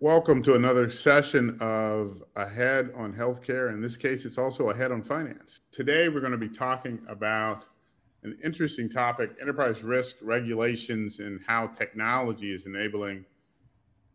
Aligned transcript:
Welcome 0.00 0.42
to 0.42 0.56
another 0.56 0.90
session 0.90 1.56
of 1.58 2.22
Ahead 2.36 2.90
on 2.94 3.14
Healthcare. 3.14 3.72
In 3.72 3.80
this 3.80 3.96
case, 3.96 4.26
it's 4.26 4.36
also 4.36 4.68
Ahead 4.68 4.92
on 4.92 5.00
Finance. 5.00 5.60
Today, 5.72 6.10
we're 6.10 6.20
going 6.20 6.32
to 6.32 6.38
be 6.38 6.50
talking 6.50 7.00
about 7.08 7.64
an 8.22 8.36
interesting 8.44 8.90
topic 8.90 9.30
enterprise 9.40 9.82
risk 9.82 10.16
regulations 10.20 11.18
and 11.18 11.40
how 11.46 11.68
technology 11.68 12.52
is 12.52 12.66
enabling 12.66 13.24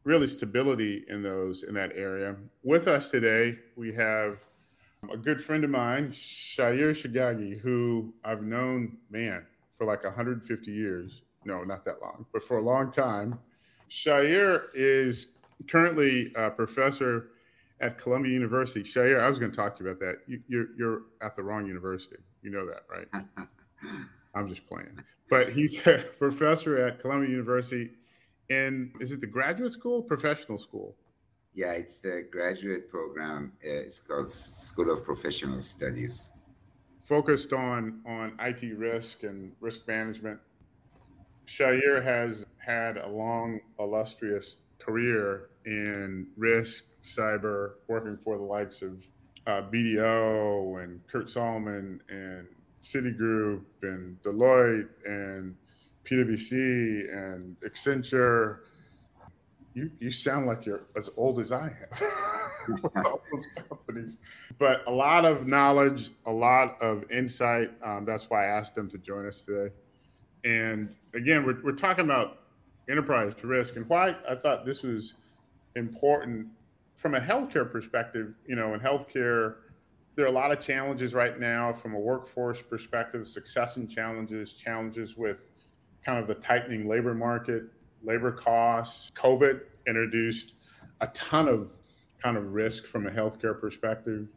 really 0.03 0.27
stability 0.27 1.03
in 1.07 1.23
those 1.23 1.63
in 1.63 1.73
that 1.73 1.93
area. 1.95 2.35
With 2.61 2.87
us 2.87 3.09
today, 3.09 3.57
we 3.75 3.91
have 3.95 4.45
a 5.11 5.17
good 5.17 5.43
friend 5.43 5.63
of 5.63 5.71
mine, 5.71 6.09
Shair 6.09 6.91
Shaghaghi, 6.91 7.59
who 7.59 8.13
I've 8.23 8.43
known, 8.43 8.99
man, 9.09 9.47
for 9.79 9.87
like 9.87 10.03
150 10.03 10.71
years. 10.71 11.23
No, 11.43 11.63
not 11.63 11.85
that 11.85 12.03
long, 12.03 12.27
but 12.31 12.43
for 12.43 12.59
a 12.59 12.61
long 12.61 12.91
time. 12.91 13.39
Shair 13.89 14.65
is 14.75 15.29
currently 15.67 16.31
a 16.35 16.49
professor 16.49 17.29
at 17.79 17.97
Columbia 17.97 18.31
University. 18.31 18.83
Shair, 18.83 19.21
I 19.21 19.29
was 19.29 19.39
going 19.39 19.51
to 19.51 19.57
talk 19.57 19.77
to 19.77 19.83
you 19.83 19.89
about 19.89 19.99
that. 19.99 20.17
You, 20.27 20.41
you're, 20.47 20.67
you're 20.77 21.01
at 21.21 21.35
the 21.35 21.43
wrong 21.43 21.65
university. 21.65 22.17
You 22.41 22.51
know 22.51 22.65
that, 22.65 22.83
right? 22.89 23.47
I'm 24.35 24.47
just 24.47 24.67
playing. 24.67 24.99
But 25.29 25.49
he's 25.49 25.85
a 25.87 26.05
professor 26.19 26.77
at 26.77 26.99
Columbia 26.99 27.29
University 27.29 27.91
in, 28.49 28.91
is 28.99 29.11
it 29.11 29.21
the 29.21 29.27
graduate 29.27 29.73
school, 29.73 30.01
professional 30.01 30.57
school? 30.57 30.95
Yeah, 31.53 31.71
it's 31.71 31.99
the 31.99 32.27
graduate 32.31 32.89
program. 32.89 33.53
Uh, 33.63 33.69
it's 33.69 33.99
called 33.99 34.31
School 34.31 34.91
of 34.91 35.03
Professional 35.03 35.61
Studies. 35.61 36.29
Focused 37.03 37.51
on, 37.51 38.01
on 38.05 38.37
IT 38.39 38.77
risk 38.77 39.23
and 39.23 39.51
risk 39.59 39.87
management. 39.87 40.39
Shair 41.45 42.01
has 42.03 42.45
had 42.57 42.97
a 42.97 43.07
long, 43.07 43.59
illustrious 43.79 44.57
career 44.83 45.49
in 45.65 46.27
risk, 46.37 46.85
cyber, 47.03 47.73
working 47.87 48.17
for 48.23 48.37
the 48.37 48.43
likes 48.43 48.81
of 48.81 49.05
uh, 49.47 49.61
BDO 49.71 50.83
and 50.83 51.05
Kurt 51.07 51.29
Salmon 51.29 52.01
and 52.09 52.47
Citigroup 52.81 53.63
and 53.83 54.21
Deloitte 54.23 54.89
and 55.05 55.55
PwC 56.05 57.13
and 57.13 57.55
Accenture. 57.61 58.59
You, 59.73 59.89
you 59.99 60.11
sound 60.11 60.47
like 60.47 60.65
you're 60.65 60.81
as 60.97 61.09
old 61.15 61.39
as 61.39 61.51
I 61.51 61.71
am 62.67 62.81
with 62.81 62.85
all 63.05 63.21
those 63.31 63.47
companies. 63.69 64.17
But 64.59 64.83
a 64.87 64.91
lot 64.91 65.25
of 65.25 65.47
knowledge, 65.47 66.09
a 66.25 66.31
lot 66.31 66.81
of 66.81 67.09
insight. 67.09 67.71
Um, 67.83 68.05
that's 68.05 68.29
why 68.29 68.45
I 68.45 68.47
asked 68.47 68.75
them 68.75 68.89
to 68.89 68.97
join 68.97 69.25
us 69.25 69.41
today. 69.41 69.73
And 70.43 70.95
again, 71.13 71.45
we're, 71.45 71.61
we're 71.63 71.71
talking 71.73 72.05
about 72.05 72.40
enterprise 72.89 73.33
risk 73.43 73.75
and 73.75 73.87
why 73.87 74.15
I 74.27 74.35
thought 74.35 74.65
this 74.65 74.83
was 74.83 75.13
important 75.75 76.47
from 76.95 77.15
a 77.15 77.19
healthcare 77.19 77.69
perspective. 77.69 78.33
You 78.47 78.55
know, 78.55 78.73
in 78.73 78.79
healthcare, 78.79 79.55
there 80.15 80.25
are 80.25 80.29
a 80.29 80.31
lot 80.31 80.51
of 80.51 80.59
challenges 80.59 81.13
right 81.13 81.39
now 81.39 81.73
from 81.73 81.95
a 81.95 81.99
workforce 81.99 82.61
perspective, 82.61 83.27
succession 83.27 83.87
challenges, 83.87 84.53
challenges 84.53 85.17
with 85.17 85.43
kind 86.05 86.19
of 86.19 86.27
the 86.27 86.35
tightening 86.35 86.87
labor 86.87 87.13
market, 87.13 87.63
labor 88.03 88.31
costs. 88.31 89.11
COVID 89.15 89.61
introduced 89.87 90.53
a 90.99 91.07
ton 91.07 91.47
of 91.47 91.71
kind 92.21 92.37
of 92.37 92.53
risk 92.53 92.85
from 92.85 93.07
a 93.07 93.11
healthcare 93.11 93.59
perspective 93.59 94.27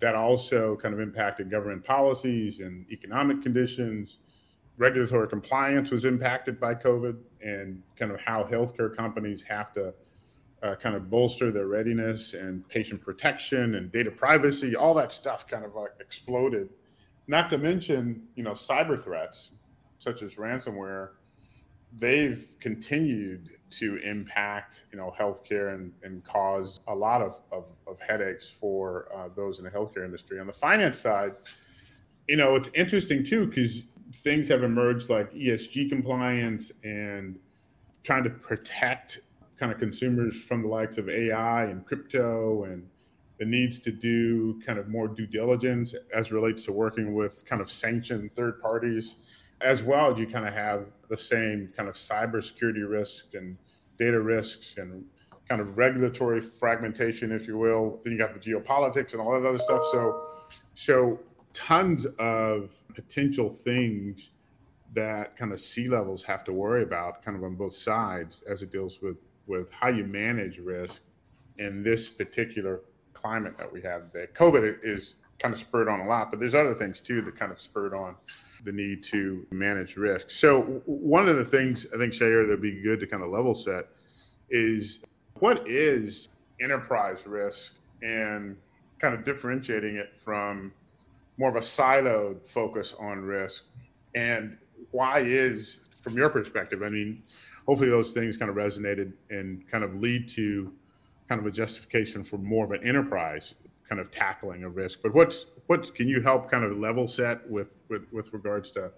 that 0.00 0.14
also 0.14 0.76
kind 0.76 0.94
of 0.94 1.00
impacted 1.00 1.50
government 1.50 1.84
policies 1.84 2.60
and 2.60 2.86
economic 2.90 3.42
conditions 3.42 4.18
regulatory 4.78 5.28
compliance 5.28 5.90
was 5.90 6.04
impacted 6.04 6.58
by 6.58 6.74
COVID 6.74 7.18
and 7.42 7.82
kind 7.96 8.12
of 8.12 8.20
how 8.20 8.44
healthcare 8.44 8.96
companies 8.96 9.42
have 9.42 9.72
to 9.74 9.92
uh, 10.62 10.74
kind 10.76 10.96
of 10.96 11.10
bolster 11.10 11.50
their 11.50 11.66
readiness 11.66 12.34
and 12.34 12.66
patient 12.68 13.00
protection 13.00 13.74
and 13.74 13.92
data 13.92 14.10
privacy, 14.10 14.74
all 14.74 14.94
that 14.94 15.12
stuff 15.12 15.46
kind 15.46 15.64
of 15.64 15.74
like 15.74 15.90
exploded. 16.00 16.70
Not 17.26 17.50
to 17.50 17.58
mention, 17.58 18.22
you 18.34 18.42
know, 18.42 18.52
cyber 18.52 19.02
threats 19.02 19.50
such 19.98 20.22
as 20.22 20.36
ransomware, 20.36 21.10
they've 21.96 22.48
continued 22.60 23.50
to 23.70 23.96
impact, 23.96 24.82
you 24.92 24.98
know, 24.98 25.12
healthcare 25.18 25.74
and, 25.74 25.92
and 26.02 26.24
cause 26.24 26.80
a 26.86 26.94
lot 26.94 27.20
of, 27.20 27.40
of, 27.52 27.66
of 27.86 27.98
headaches 28.00 28.48
for 28.48 29.08
uh, 29.14 29.28
those 29.34 29.58
in 29.58 29.64
the 29.64 29.70
healthcare 29.70 30.04
industry. 30.04 30.40
On 30.40 30.46
the 30.46 30.52
finance 30.52 30.98
side, 30.98 31.32
you 32.28 32.36
know, 32.36 32.54
it's 32.54 32.70
interesting 32.74 33.24
too, 33.24 33.46
because 33.46 33.84
things 34.12 34.48
have 34.48 34.62
emerged 34.62 35.10
like 35.10 35.32
ESG 35.32 35.88
compliance 35.88 36.72
and 36.84 37.38
trying 38.02 38.24
to 38.24 38.30
protect 38.30 39.20
kind 39.58 39.72
of 39.72 39.78
consumers 39.78 40.40
from 40.42 40.62
the 40.62 40.68
likes 40.68 40.98
of 40.98 41.08
AI 41.08 41.64
and 41.64 41.84
crypto 41.84 42.64
and 42.64 42.86
the 43.38 43.44
needs 43.44 43.80
to 43.80 43.92
do 43.92 44.60
kind 44.64 44.78
of 44.78 44.88
more 44.88 45.08
due 45.08 45.26
diligence 45.26 45.94
as 46.14 46.32
relates 46.32 46.64
to 46.64 46.72
working 46.72 47.14
with 47.14 47.44
kind 47.46 47.62
of 47.62 47.70
sanctioned 47.70 48.34
third 48.34 48.60
parties. 48.60 49.16
As 49.60 49.82
well, 49.82 50.18
you 50.18 50.26
kind 50.26 50.46
of 50.46 50.54
have 50.54 50.86
the 51.08 51.18
same 51.18 51.72
kind 51.76 51.88
of 51.88 51.94
cybersecurity 51.96 52.88
risks 52.88 53.34
and 53.34 53.56
data 53.98 54.20
risks 54.20 54.76
and 54.76 55.04
kind 55.48 55.60
of 55.60 55.76
regulatory 55.78 56.40
fragmentation, 56.40 57.32
if 57.32 57.46
you 57.46 57.58
will. 57.58 58.00
Then 58.04 58.12
you 58.12 58.18
got 58.18 58.34
the 58.34 58.40
geopolitics 58.40 59.12
and 59.12 59.20
all 59.20 59.32
that 59.32 59.46
other 59.46 59.58
stuff. 59.58 59.82
So, 59.92 60.26
so 60.74 61.20
tons 61.58 62.06
of 62.20 62.72
potential 62.94 63.50
things 63.50 64.30
that 64.94 65.36
kind 65.36 65.52
of 65.52 65.58
C 65.58 65.88
levels 65.88 66.22
have 66.22 66.44
to 66.44 66.52
worry 66.52 66.84
about, 66.84 67.20
kind 67.22 67.36
of 67.36 67.42
on 67.42 67.56
both 67.56 67.74
sides, 67.74 68.44
as 68.48 68.62
it 68.62 68.70
deals 68.70 69.02
with 69.02 69.24
with 69.48 69.70
how 69.70 69.88
you 69.88 70.04
manage 70.04 70.58
risk 70.58 71.02
in 71.58 71.82
this 71.82 72.08
particular 72.08 72.82
climate 73.12 73.56
that 73.58 73.72
we 73.72 73.82
have 73.82 74.12
today. 74.12 74.30
COVID 74.34 74.78
is 74.82 75.16
kind 75.40 75.52
of 75.52 75.58
spurred 75.58 75.88
on 75.88 76.00
a 76.00 76.06
lot, 76.06 76.30
but 76.30 76.38
there's 76.38 76.54
other 76.54 76.74
things 76.74 77.00
too 77.00 77.22
that 77.22 77.34
kind 77.36 77.50
of 77.50 77.58
spurred 77.58 77.94
on 77.94 78.14
the 78.64 78.72
need 78.72 79.02
to 79.04 79.46
manage 79.50 79.96
risk. 79.96 80.30
So 80.30 80.82
one 80.84 81.28
of 81.28 81.36
the 81.36 81.44
things 81.44 81.86
I 81.94 81.96
think, 81.98 82.12
Shair, 82.12 82.46
that'd 82.46 82.60
be 82.62 82.80
good 82.82 83.00
to 83.00 83.06
kind 83.06 83.22
of 83.22 83.30
level 83.30 83.54
set 83.54 83.86
is 84.50 85.00
what 85.40 85.66
is 85.66 86.28
enterprise 86.60 87.26
risk 87.26 87.74
and 88.02 88.56
kind 88.98 89.14
of 89.14 89.24
differentiating 89.24 89.96
it 89.96 90.16
from 90.16 90.72
more 91.38 91.48
of 91.48 91.56
a 91.56 91.60
siloed 91.60 92.46
focus 92.46 92.94
on 92.98 93.22
risk. 93.22 93.64
And 94.14 94.58
why 94.90 95.20
is, 95.20 95.80
from 96.02 96.16
your 96.16 96.28
perspective, 96.28 96.82
I 96.82 96.88
mean, 96.88 97.22
hopefully 97.66 97.90
those 97.90 98.12
things 98.12 98.36
kind 98.36 98.50
of 98.50 98.56
resonated 98.56 99.12
and 99.30 99.66
kind 99.68 99.84
of 99.84 99.94
lead 99.94 100.28
to 100.30 100.72
kind 101.28 101.40
of 101.40 101.46
a 101.46 101.50
justification 101.50 102.24
for 102.24 102.38
more 102.38 102.64
of 102.64 102.72
an 102.72 102.82
enterprise 102.82 103.54
kind 103.88 104.00
of 104.00 104.10
tackling 104.10 104.64
a 104.64 104.68
risk. 104.68 105.00
But 105.02 105.14
what's 105.14 105.46
what 105.66 105.94
can 105.94 106.08
you 106.08 106.20
help 106.20 106.50
kind 106.50 106.64
of 106.64 106.76
level 106.78 107.06
set 107.06 107.48
with 107.48 107.74
with, 107.88 108.02
with 108.12 108.32
regards 108.32 108.70
to 108.72 108.90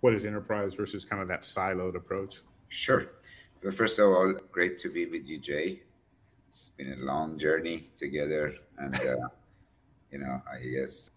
what 0.00 0.14
is 0.14 0.24
enterprise 0.24 0.74
versus 0.74 1.04
kind 1.04 1.20
of 1.22 1.28
that 1.28 1.42
siloed 1.42 1.96
approach? 1.96 2.40
Sure. 2.68 3.06
Well, 3.62 3.72
first 3.72 3.98
of 3.98 4.06
all, 4.06 4.34
great 4.52 4.78
to 4.78 4.90
be 4.90 5.06
with 5.06 5.28
you, 5.28 5.38
Jay. 5.38 5.82
It's 6.48 6.70
been 6.70 6.92
a 6.92 7.04
long 7.04 7.38
journey 7.38 7.88
together, 7.96 8.54
and 8.78 8.94
uh, 8.94 9.28
you 10.12 10.18
know, 10.18 10.42
I 10.50 10.58
guess 10.58 11.10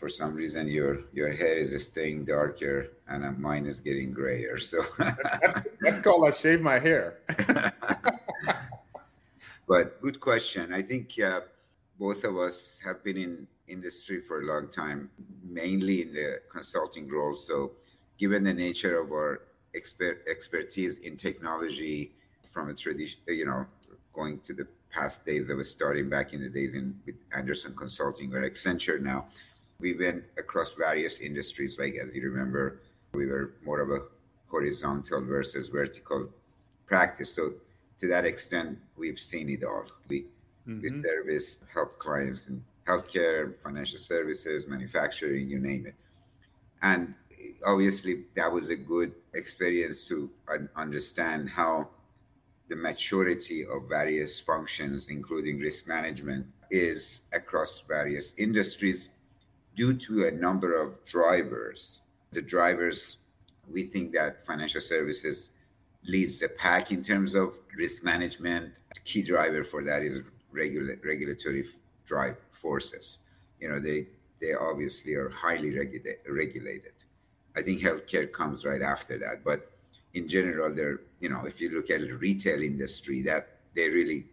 for 0.00 0.08
some 0.08 0.34
reason 0.34 0.66
your 0.66 1.02
your 1.12 1.30
hair 1.30 1.58
is 1.58 1.70
staying 1.84 2.24
darker 2.24 2.88
and 3.06 3.24
uh, 3.24 3.32
mine 3.32 3.66
is 3.66 3.78
getting 3.80 4.12
grayer. 4.12 4.58
So 4.58 4.82
that's, 4.98 5.68
that's 5.80 6.00
called 6.00 6.26
I 6.26 6.30
shave 6.30 6.62
my 6.62 6.78
hair. 6.78 7.18
but 9.68 10.00
good 10.00 10.18
question. 10.18 10.72
I 10.72 10.80
think 10.80 11.20
uh, 11.20 11.42
both 11.98 12.24
of 12.24 12.38
us 12.38 12.80
have 12.82 13.04
been 13.04 13.18
in 13.18 13.46
industry 13.68 14.20
for 14.20 14.40
a 14.40 14.46
long 14.46 14.68
time, 14.68 15.10
mainly 15.44 16.02
in 16.02 16.14
the 16.14 16.40
consulting 16.50 17.08
role. 17.08 17.36
So 17.36 17.72
given 18.18 18.42
the 18.42 18.54
nature 18.54 18.98
of 18.98 19.12
our 19.12 19.42
expert 19.74 20.24
expertise 20.28 20.98
in 20.98 21.16
technology 21.16 22.12
from 22.48 22.70
a 22.70 22.74
tradition, 22.74 23.20
you 23.28 23.44
know, 23.44 23.66
going 24.14 24.40
to 24.40 24.54
the 24.54 24.66
past 24.90 25.24
days 25.24 25.50
of 25.50 25.64
starting 25.64 26.08
back 26.08 26.32
in 26.32 26.40
the 26.42 26.48
days 26.48 26.74
in 26.74 26.98
with 27.06 27.14
Andersen 27.36 27.76
Consulting 27.76 28.34
or 28.34 28.48
Accenture 28.48 29.00
now 29.00 29.26
we 29.80 29.94
went 29.94 30.24
across 30.38 30.72
various 30.72 31.20
industries. 31.20 31.78
Like 31.78 31.94
as 31.94 32.14
you 32.14 32.22
remember, 32.30 32.80
we 33.12 33.26
were 33.26 33.54
more 33.64 33.80
of 33.80 33.90
a 33.90 34.04
horizontal 34.48 35.24
versus 35.24 35.68
vertical 35.68 36.28
practice. 36.86 37.34
So 37.34 37.54
to 38.00 38.08
that 38.08 38.24
extent, 38.24 38.78
we've 38.96 39.18
seen 39.18 39.48
it 39.48 39.64
all. 39.64 39.84
We 40.08 40.26
mm-hmm. 40.68 40.80
we 40.80 40.88
service 40.88 41.64
help 41.72 41.98
clients 41.98 42.48
in 42.48 42.62
healthcare, 42.86 43.56
financial 43.62 43.98
services, 43.98 44.66
manufacturing, 44.66 45.48
you 45.48 45.58
name 45.58 45.86
it. 45.86 45.94
And 46.82 47.14
obviously, 47.64 48.24
that 48.34 48.50
was 48.50 48.70
a 48.70 48.76
good 48.76 49.12
experience 49.34 50.04
to 50.06 50.30
understand 50.76 51.50
how 51.50 51.88
the 52.68 52.76
maturity 52.76 53.66
of 53.66 53.88
various 53.88 54.40
functions, 54.40 55.08
including 55.08 55.58
risk 55.58 55.88
management, 55.88 56.46
is 56.70 57.22
across 57.32 57.80
various 57.80 58.34
industries 58.38 59.08
due 59.74 59.94
to 59.94 60.26
a 60.26 60.30
number 60.30 60.80
of 60.80 61.02
drivers. 61.04 62.02
The 62.32 62.42
drivers, 62.42 63.18
we 63.70 63.84
think 63.84 64.12
that 64.12 64.44
financial 64.46 64.80
services 64.80 65.52
leads 66.04 66.40
the 66.40 66.48
pack 66.48 66.90
in 66.90 67.02
terms 67.02 67.34
of 67.34 67.58
risk 67.76 68.04
management. 68.04 68.74
key 69.04 69.22
driver 69.22 69.64
for 69.64 69.82
that 69.82 70.02
is 70.02 70.22
regula- 70.52 70.96
regulatory 71.04 71.64
drive 72.04 72.36
forces. 72.50 73.20
You 73.60 73.68
know, 73.70 73.80
they 73.80 74.06
they 74.40 74.54
obviously 74.54 75.14
are 75.14 75.28
highly 75.28 75.70
regula- 75.70 76.20
regulated. 76.28 76.92
I 77.56 77.62
think 77.62 77.80
healthcare 77.80 78.30
comes 78.30 78.64
right 78.64 78.82
after 78.82 79.18
that, 79.18 79.44
but 79.44 79.70
in 80.14 80.28
general, 80.28 80.74
they're 80.74 81.00
you 81.20 81.28
know, 81.28 81.44
if 81.44 81.60
you 81.60 81.70
look 81.70 81.90
at 81.90 82.00
the 82.00 82.14
retail 82.14 82.62
industry, 82.62 83.22
that 83.22 83.58
they 83.74 83.88
really 83.88 84.26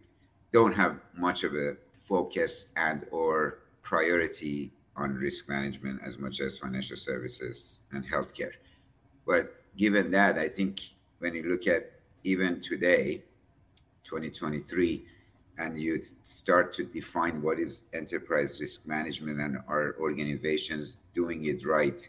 don't 0.52 0.74
have 0.74 0.98
much 1.14 1.44
of 1.44 1.54
a 1.54 1.76
focus 1.92 2.68
and 2.76 3.06
or 3.10 3.58
priority 3.82 4.72
on 4.98 5.14
risk 5.14 5.48
management 5.48 6.00
as 6.04 6.18
much 6.18 6.40
as 6.40 6.58
financial 6.58 6.96
services 6.96 7.80
and 7.92 8.04
healthcare. 8.08 8.52
But 9.26 9.54
given 9.76 10.10
that, 10.12 10.38
I 10.38 10.48
think 10.48 10.80
when 11.18 11.34
you 11.34 11.44
look 11.44 11.66
at 11.66 11.92
even 12.24 12.60
today, 12.60 13.22
2023, 14.04 15.04
and 15.58 15.80
you 15.80 16.00
start 16.22 16.72
to 16.74 16.84
define 16.84 17.42
what 17.42 17.58
is 17.58 17.82
enterprise 17.92 18.60
risk 18.60 18.86
management 18.86 19.40
and 19.40 19.58
are 19.66 19.96
organizations 19.98 20.98
doing 21.14 21.46
it 21.46 21.66
right, 21.66 22.08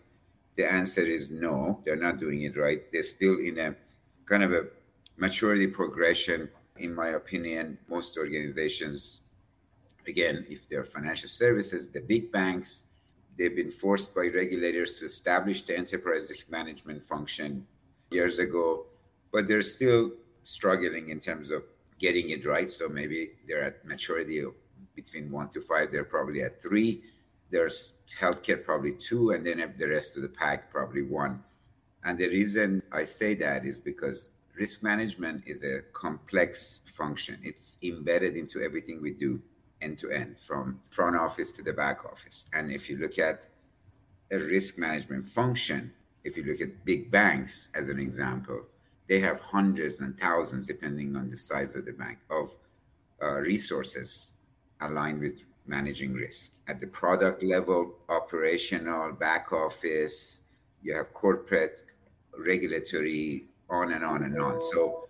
the 0.56 0.72
answer 0.72 1.02
is 1.02 1.32
no, 1.32 1.82
they're 1.86 1.96
not 1.96 2.20
doing 2.20 2.42
it 2.42 2.58
right. 2.58 2.92
They're 2.92 3.04
still 3.04 3.40
in 3.40 3.58
a 3.58 3.76
kind 4.26 4.44
of 4.44 4.52
a 4.54 4.68
maturity 5.18 5.68
progression. 5.68 6.50
In 6.78 6.94
my 6.94 7.10
opinion, 7.10 7.78
most 7.90 8.18
organizations, 8.18 9.22
again, 10.10 10.46
if 10.50 10.68
they're 10.68 10.84
financial 10.84 11.30
services, 11.30 11.90
the 11.90 12.02
big 12.02 12.32
banks, 12.32 12.86
they've 13.38 13.56
been 13.56 13.72
forced 13.72 14.14
by 14.14 14.28
regulators 14.34 15.00
to 15.00 15.06
establish 15.06 15.62
the 15.62 15.78
enterprise 15.78 16.28
risk 16.30 16.52
management 16.52 17.02
function 17.02 17.66
years 18.12 18.40
ago, 18.40 18.86
but 19.32 19.48
they're 19.48 19.62
still 19.62 20.12
struggling 20.44 21.10
in 21.10 21.20
terms 21.20 21.52
of 21.52 21.64
getting 22.00 22.32
it 22.32 22.46
right. 22.46 22.70
So 22.70 22.90
maybe 22.90 23.32
they're 23.48 23.64
at 23.64 23.86
maturity 23.86 24.40
of 24.40 24.54
between 24.96 25.32
one 25.32 25.50
to 25.50 25.62
five. 25.62 25.92
They're 25.92 26.04
probably 26.04 26.42
at 26.42 26.62
three. 26.62 27.04
There's 27.52 27.94
healthcare 28.20 28.64
probably 28.64 28.94
two, 28.94 29.32
and 29.32 29.46
then 29.46 29.58
the 29.78 29.88
rest 29.88 30.16
of 30.18 30.24
the 30.24 30.30
pack 30.30 30.72
probably 30.72 31.04
one. 31.04 31.44
And 32.04 32.18
the 32.18 32.28
reason 32.28 32.82
I 32.92 33.04
say 33.04 33.34
that 33.36 33.66
is 33.66 33.80
because 33.80 34.32
risk 34.56 34.84
management 34.84 35.44
is 35.46 35.64
a 35.64 35.82
complex 35.94 36.82
function. 36.94 37.38
It's 37.44 37.78
embedded 37.84 38.36
into 38.36 38.62
everything 38.62 39.02
we 39.02 39.12
do 39.12 39.42
end 39.82 39.98
to 40.00 40.12
end, 40.12 40.38
from 40.40 40.80
front 40.90 41.16
office 41.16 41.52
to 41.54 41.64
the 41.64 41.74
back 41.74 42.06
office. 42.06 42.46
And 42.54 42.72
if 42.72 42.90
you 42.90 42.98
look 42.98 43.18
at 43.18 43.48
a 44.32 44.38
risk 44.38 44.78
management 44.78 45.26
function, 45.26 45.94
if 46.24 46.38
you 46.38 46.44
look 46.44 46.62
at 46.62 46.86
big 46.86 47.10
banks 47.10 47.72
as 47.74 47.90
an 47.90 48.00
example, 48.00 48.66
they 49.08 49.20
have 49.20 49.40
hundreds 49.40 50.02
and 50.02 50.18
thousands, 50.20 50.68
depending 50.68 51.16
on 51.16 51.30
the 51.30 51.38
size 51.38 51.76
of 51.76 51.86
the 51.86 51.94
bank, 51.94 52.20
of 52.30 52.56
uh, 53.22 53.36
resources 53.36 54.28
aligned 54.82 55.20
with 55.20 55.44
managing 55.66 56.14
risk 56.14 56.54
at 56.68 56.80
the 56.80 56.88
product 56.88 57.44
level, 57.44 57.96
operational, 58.10 59.12
back 59.14 59.52
office. 59.52 60.42
You 60.82 60.96
have 60.96 61.14
corporate, 61.14 61.84
regulatory, 62.38 63.46
on 63.70 63.94
and 63.94 64.04
on 64.04 64.24
and 64.24 64.40
on. 64.40 64.62
So, 64.62 65.08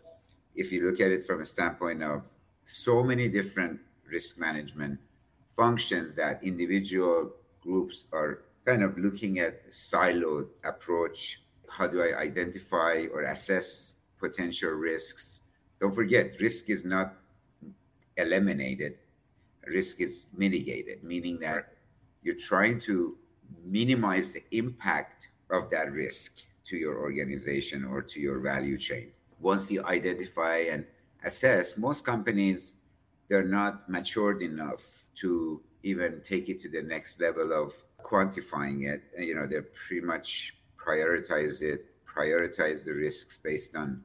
if 0.55 0.71
you 0.71 0.89
look 0.89 0.99
at 0.99 1.11
it 1.11 1.25
from 1.25 1.41
a 1.41 1.45
standpoint 1.45 2.03
of 2.03 2.23
so 2.65 3.03
many 3.03 3.29
different 3.29 3.79
risk 4.11 4.39
management 4.39 4.99
functions 5.55 6.15
that 6.15 6.43
individual 6.43 7.31
groups 7.61 8.05
are 8.11 8.43
kind 8.65 8.83
of 8.83 8.97
looking 8.97 9.39
at 9.39 9.71
siloed 9.71 10.47
approach 10.63 11.41
how 11.69 11.87
do 11.87 12.01
I 12.01 12.19
identify 12.19 13.05
or 13.13 13.21
assess 13.21 13.95
potential 14.17 14.71
risks? 14.71 15.41
Don't 15.79 15.93
forget, 15.93 16.33
risk 16.41 16.69
is 16.69 16.83
not 16.83 17.13
eliminated, 18.17 18.97
risk 19.65 20.01
is 20.01 20.27
mitigated, 20.35 21.03
meaning 21.03 21.39
that 21.39 21.73
you're 22.21 22.35
trying 22.35 22.79
to 22.81 23.17
minimize 23.63 24.33
the 24.33 24.43
impact 24.51 25.29
of 25.49 25.69
that 25.69 25.91
risk 25.91 26.43
to 26.65 26.75
your 26.75 26.99
organization 26.99 27.85
or 27.85 28.01
to 28.01 28.19
your 28.19 28.39
value 28.39 28.77
chain. 28.77 29.11
Once 29.39 29.71
you 29.71 29.83
identify 29.85 30.57
and 30.57 30.85
assess, 31.23 31.77
most 31.77 32.05
companies 32.05 32.73
they're 33.29 33.43
not 33.43 33.87
matured 33.87 34.41
enough 34.41 35.05
to 35.15 35.61
even 35.83 36.21
take 36.21 36.49
it 36.49 36.59
to 36.59 36.69
the 36.69 36.81
next 36.81 37.21
level 37.21 37.53
of 37.53 37.73
quantifying 38.03 38.87
it. 38.87 39.03
You 39.17 39.35
know, 39.35 39.45
they're 39.47 39.69
pretty 39.87 40.05
much 40.05 40.55
prioritize 40.77 41.61
it, 41.61 41.85
prioritize 42.05 42.83
the 42.83 42.93
risks 42.93 43.37
based 43.37 43.75
on, 43.75 44.03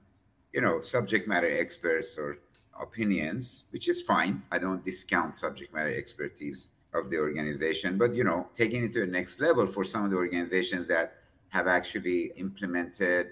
you 0.52 0.60
know, 0.60 0.80
subject 0.80 1.26
matter 1.26 1.48
experts 1.58 2.18
or 2.18 2.38
opinions, 2.80 3.64
which 3.70 3.88
is 3.88 4.02
fine. 4.02 4.42
I 4.52 4.58
don't 4.58 4.84
discount 4.84 5.36
subject 5.36 5.72
matter 5.72 5.94
expertise 5.94 6.68
of 6.92 7.10
the 7.10 7.18
organization, 7.18 7.98
but 7.98 8.14
you 8.14 8.24
know, 8.24 8.48
taking 8.54 8.84
it 8.84 8.92
to 8.92 9.00
the 9.00 9.06
next 9.06 9.40
level 9.40 9.66
for 9.66 9.84
some 9.84 10.04
of 10.04 10.10
the 10.10 10.16
organizations 10.16 10.86
that 10.88 11.14
have 11.48 11.66
actually 11.66 12.32
implemented 12.36 13.28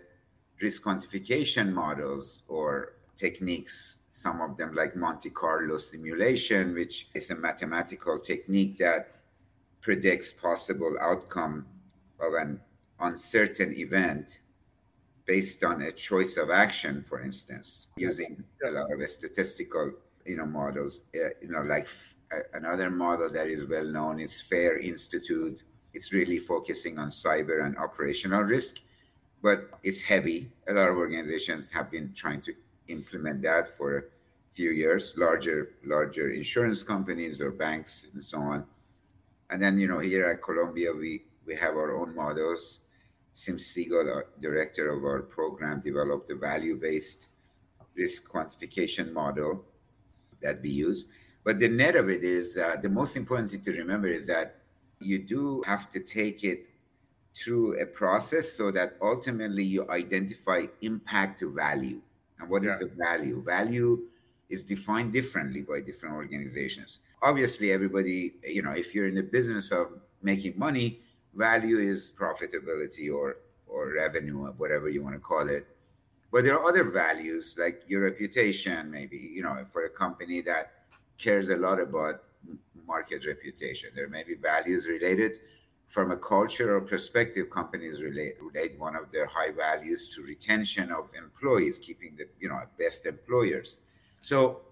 risk 0.61 0.83
quantification 0.83 1.73
models 1.73 2.43
or 2.49 2.95
techniques 3.17 3.99
some 4.11 4.41
of 4.41 4.57
them 4.57 4.75
like 4.75 4.97
monte 4.97 5.31
carlo 5.31 5.77
simulation 5.77 6.75
which 6.75 7.09
is 7.15 7.31
a 7.31 7.35
mathematical 7.37 8.19
technique 8.19 8.79
that 8.79 9.09
predicts 9.81 10.33
possible 10.33 10.97
outcome 11.01 11.67
of 12.21 12.35
an 12.35 12.61
uncertain 13.01 13.77
event 13.77 14.41
based 15.27 15.63
on 15.65 15.83
a 15.83 15.93
choice 15.93 16.37
of 16.37 16.51
action, 16.51 17.03
for 17.03 17.21
instance, 17.21 17.89
using 17.97 18.43
a 18.65 18.71
lot 18.71 18.93
of 18.93 19.09
statistical, 19.09 19.93
you 20.25 20.37
know, 20.37 20.47
models. 20.47 21.03
Uh, 21.15 21.29
you 21.41 21.49
know, 21.49 21.63
like 21.63 21.85
f- 21.85 22.15
another 22.55 22.91
model 22.91 23.31
that 23.31 23.49
is 23.49 23.65
well 23.65 23.85
known 23.85 24.21
is 24.21 24.41
FAIR 24.41 24.79
Institute. 24.79 25.63
It's 25.95 26.13
really 26.13 26.39
focusing 26.39 26.99
on 26.99 27.09
cyber 27.09 27.65
and 27.65 27.77
operational 27.77 28.43
risk, 28.43 28.81
but 29.43 29.69
it's 29.83 30.01
heavy. 30.01 30.51
A 30.69 30.73
lot 30.73 30.89
of 30.89 30.97
organizations 30.97 31.71
have 31.71 31.91
been 31.91 32.13
trying 32.15 32.41
to 32.43 32.55
implement 32.89 33.43
that 33.43 33.77
for 33.77 33.99
a 33.99 34.03
few 34.53 34.71
years. 34.71 35.15
Larger, 35.17 35.75
larger 35.85 36.31
insurance 36.31 36.83
companies 36.83 37.41
or 37.41 37.51
banks 37.51 38.07
and 38.13 38.23
so 38.23 38.39
on. 38.39 38.65
And 39.51 39.61
then, 39.61 39.79
you 39.79 39.89
know, 39.89 39.99
here 39.99 40.27
at 40.31 40.43
Columbia, 40.43 40.93
we 40.93 41.25
we 41.45 41.57
have 41.57 41.75
our 41.75 41.97
own 41.97 42.15
models 42.15 42.83
Sim 43.33 43.57
Segal, 43.57 44.13
our 44.13 44.27
director 44.41 44.91
of 44.91 45.05
our 45.05 45.23
program, 45.23 45.81
developed 45.81 46.31
a 46.31 46.37
value 46.37 46.77
based 46.77 47.29
risk 47.95 48.31
quantification 48.31 49.13
model 49.13 49.65
that 50.43 50.61
we 50.63 50.71
use. 50.71 51.07
But 51.45 51.59
the 51.59 51.69
net 51.69 51.97
of 51.97 52.09
it 52.09 52.23
is 52.23 52.57
uh, 52.57 52.77
the 52.81 52.89
most 52.89 53.17
important 53.17 53.51
thing 53.51 53.63
to 53.63 53.73
remember 53.73 54.09
is 54.09 54.27
that 54.27 54.57
you 55.01 55.19
do 55.19 55.63
have 55.67 55.91
to 55.91 56.01
take 56.01 56.45
it 56.45 56.67
through 57.35 57.81
a 57.81 57.87
process 57.87 58.53
so 58.53 58.71
that 58.71 58.97
ultimately 59.01 59.65
you 59.65 59.89
identify 59.91 60.67
impact 60.83 61.41
to 61.41 61.53
value. 61.53 62.01
And 62.43 62.51
what 62.51 62.63
yeah. 62.63 62.73
is 62.73 62.81
the 62.81 62.91
value? 62.99 63.43
Value 63.43 64.03
is 64.51 64.65
defined 64.65 65.13
differently 65.13 65.63
by 65.63 65.81
different 65.81 66.17
organizations. 66.17 67.01
Obviously, 67.23 67.73
everybody, 67.73 68.35
you 68.45 68.63
know, 68.63 68.73
if 68.73 68.95
you're 68.95 69.09
in 69.09 69.15
the 69.15 69.23
business 69.23 69.71
of 69.71 69.93
making 70.23 70.59
money, 70.59 71.01
value 71.35 71.79
is 71.79 72.13
profitability 72.19 73.13
or 73.13 73.37
or 73.67 73.95
revenue 73.95 74.41
or 74.45 74.51
whatever 74.53 74.89
you 74.89 75.03
want 75.03 75.15
to 75.15 75.21
call 75.21 75.49
it 75.49 75.67
but 76.31 76.45
there 76.45 76.59
are 76.59 76.69
other 76.69 76.85
values 76.85 77.57
like 77.59 77.83
your 77.87 78.03
reputation 78.03 78.91
maybe 78.91 79.17
you 79.17 79.43
know 79.43 79.65
for 79.71 79.87
a 79.87 79.89
company 79.89 80.41
that 80.41 80.73
cares 81.19 81.49
a 81.49 81.57
lot 81.57 81.81
about 81.81 82.25
market 82.87 83.25
reputation 83.27 83.89
there 83.95 84.09
may 84.09 84.23
be 84.23 84.35
values 84.35 84.87
related 84.87 85.41
from 85.93 86.11
a 86.11 86.17
cultural 86.17 86.81
perspective 86.81 87.51
companies 87.51 88.01
relate, 88.01 88.37
relate 88.41 88.79
one 88.79 88.97
of 88.97 89.13
their 89.13 89.27
high 89.27 89.51
values 89.51 90.09
to 90.09 90.23
retention 90.23 90.91
of 90.91 91.13
employees 91.15 91.77
keeping 91.79 92.17
the 92.17 92.27
you 92.41 92.49
know 92.49 92.63
best 92.79 93.05
employers 93.05 93.77
so 94.19 94.63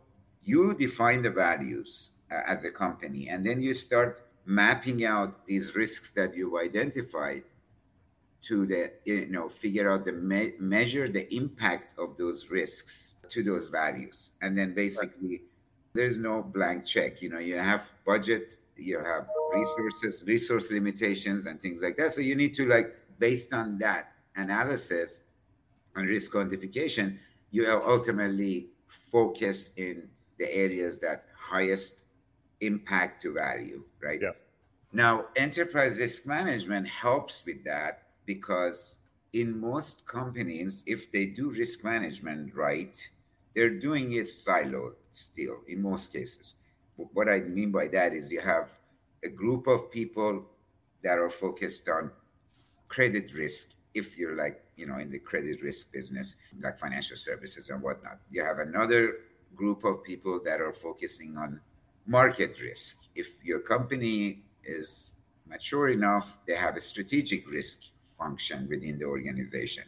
you 0.43 0.75
define 0.75 1.21
the 1.21 1.29
values 1.29 2.13
uh, 2.33 2.41
as 2.47 2.65
a 2.65 2.71
company 2.71 3.29
and 3.29 3.45
then 3.45 3.61
you 3.61 3.75
start 3.75 4.31
mapping 4.47 5.05
out 5.05 5.47
these 5.47 5.77
risks 5.77 6.11
that 6.13 6.35
you've 6.35 6.55
identified 6.55 7.43
to 8.41 8.65
the 8.65 8.91
you 9.05 9.27
know 9.27 9.47
figure 9.47 9.93
out 9.93 10.07
the 10.07 10.13
me- 10.13 10.55
measure 10.59 11.07
the 11.07 11.33
impact 11.35 11.99
of 11.99 12.17
those 12.17 12.51
risks 12.51 13.17
to 13.29 13.43
those 13.43 13.69
values 13.69 14.33
and 14.41 14.57
then 14.57 14.73
basically 14.73 15.29
right. 15.29 15.41
there's 15.93 16.17
no 16.17 16.43
blank 16.43 16.87
check 16.87 17.21
you 17.21 17.29
know 17.29 17.39
you 17.39 17.57
have 17.57 17.93
budget 18.07 18.59
you 18.81 18.99
have 18.99 19.27
resources 19.53 20.23
resource 20.27 20.71
limitations 20.71 21.47
and 21.47 21.61
things 21.61 21.81
like 21.81 21.97
that 21.97 22.13
so 22.13 22.21
you 22.21 22.35
need 22.35 22.55
to 22.55 22.67
like 22.67 22.97
based 23.19 23.53
on 23.53 23.79
that 23.79 24.13
analysis 24.37 25.21
and 25.97 26.09
risk 26.09 26.33
quantification 26.33 27.19
you 27.51 27.67
ultimately 27.87 28.69
focus 28.87 29.73
in 29.77 30.09
the 30.39 30.53
areas 30.55 30.99
that 31.01 31.27
highest 31.37 32.05
impact 32.61 33.23
to 33.23 33.35
value, 33.35 33.85
right? 34.03 34.21
Yeah. 34.23 34.33
Now, 34.93 35.27
enterprise 35.37 35.99
risk 35.99 36.27
management 36.27 36.89
helps 36.89 37.45
with 37.47 37.65
that 37.65 38.03
because 38.27 38.97
in 39.33 39.59
most 39.59 40.07
companies, 40.07 40.83
if 40.87 41.13
they 41.13 41.27
do 41.27 41.51
risk 41.51 41.85
management 41.85 42.55
right, 42.55 42.97
they're 43.55 43.79
doing 43.79 44.13
it 44.13 44.27
siloed 44.27 44.95
still 45.13 45.59
in 45.69 45.83
most 45.83 46.13
cases. 46.13 46.55
What 47.13 47.29
I 47.29 47.41
mean 47.41 47.71
by 47.71 47.89
that 47.89 48.13
is 48.13 48.31
you 48.31 48.41
have 48.41 48.79
a 49.25 49.29
group 49.29 49.67
of 49.67 49.91
people 49.91 50.47
that 51.03 51.19
are 51.19 51.31
focused 51.31 51.89
on 51.89 52.11
credit 52.89 53.33
risk 53.35 53.75
if 53.95 54.17
you're 54.17 54.37
like 54.37 54.63
you 54.77 54.87
know 54.87 54.99
in 54.99 55.11
the 55.11 55.19
credit 55.19 55.63
risk 55.63 55.93
business 55.93 56.37
like 56.61 56.79
financial 56.79 57.17
services 57.17 57.71
and 57.71 57.83
whatnot. 57.83 58.19
You 58.31 58.45
have 58.45 58.59
another 58.59 59.19
group 59.55 59.85
of 59.85 60.03
people 60.05 60.41
that 60.45 60.61
are 60.61 60.73
focusing 60.73 61.37
on 61.37 61.61
market 62.07 62.61
risk. 62.63 63.09
If 63.15 63.45
your 63.45 63.61
company 63.61 64.45
is 64.65 65.11
mature 65.47 65.89
enough 65.89 66.39
they 66.47 66.55
have 66.55 66.77
a 66.77 66.81
strategic 66.81 67.49
risk 67.51 67.85
function 68.19 68.69
within 68.69 68.99
the 68.99 69.05
organization. 69.07 69.85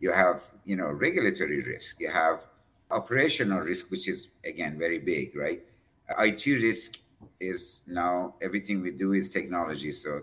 You 0.00 0.12
have 0.12 0.42
you 0.64 0.76
know 0.76 0.90
regulatory 0.90 1.62
risk. 1.62 2.00
You 2.00 2.10
have 2.10 2.46
operational 2.90 3.60
risk 3.60 3.90
which 3.90 4.08
is 4.08 4.28
again 4.44 4.78
very 4.78 4.98
big 4.98 5.34
right 5.34 5.62
it 6.08 6.46
risk 6.46 6.98
is 7.40 7.80
now 7.86 8.34
everything 8.42 8.82
we 8.82 8.90
do 8.90 9.12
is 9.12 9.30
technology 9.30 9.92
so 9.92 10.22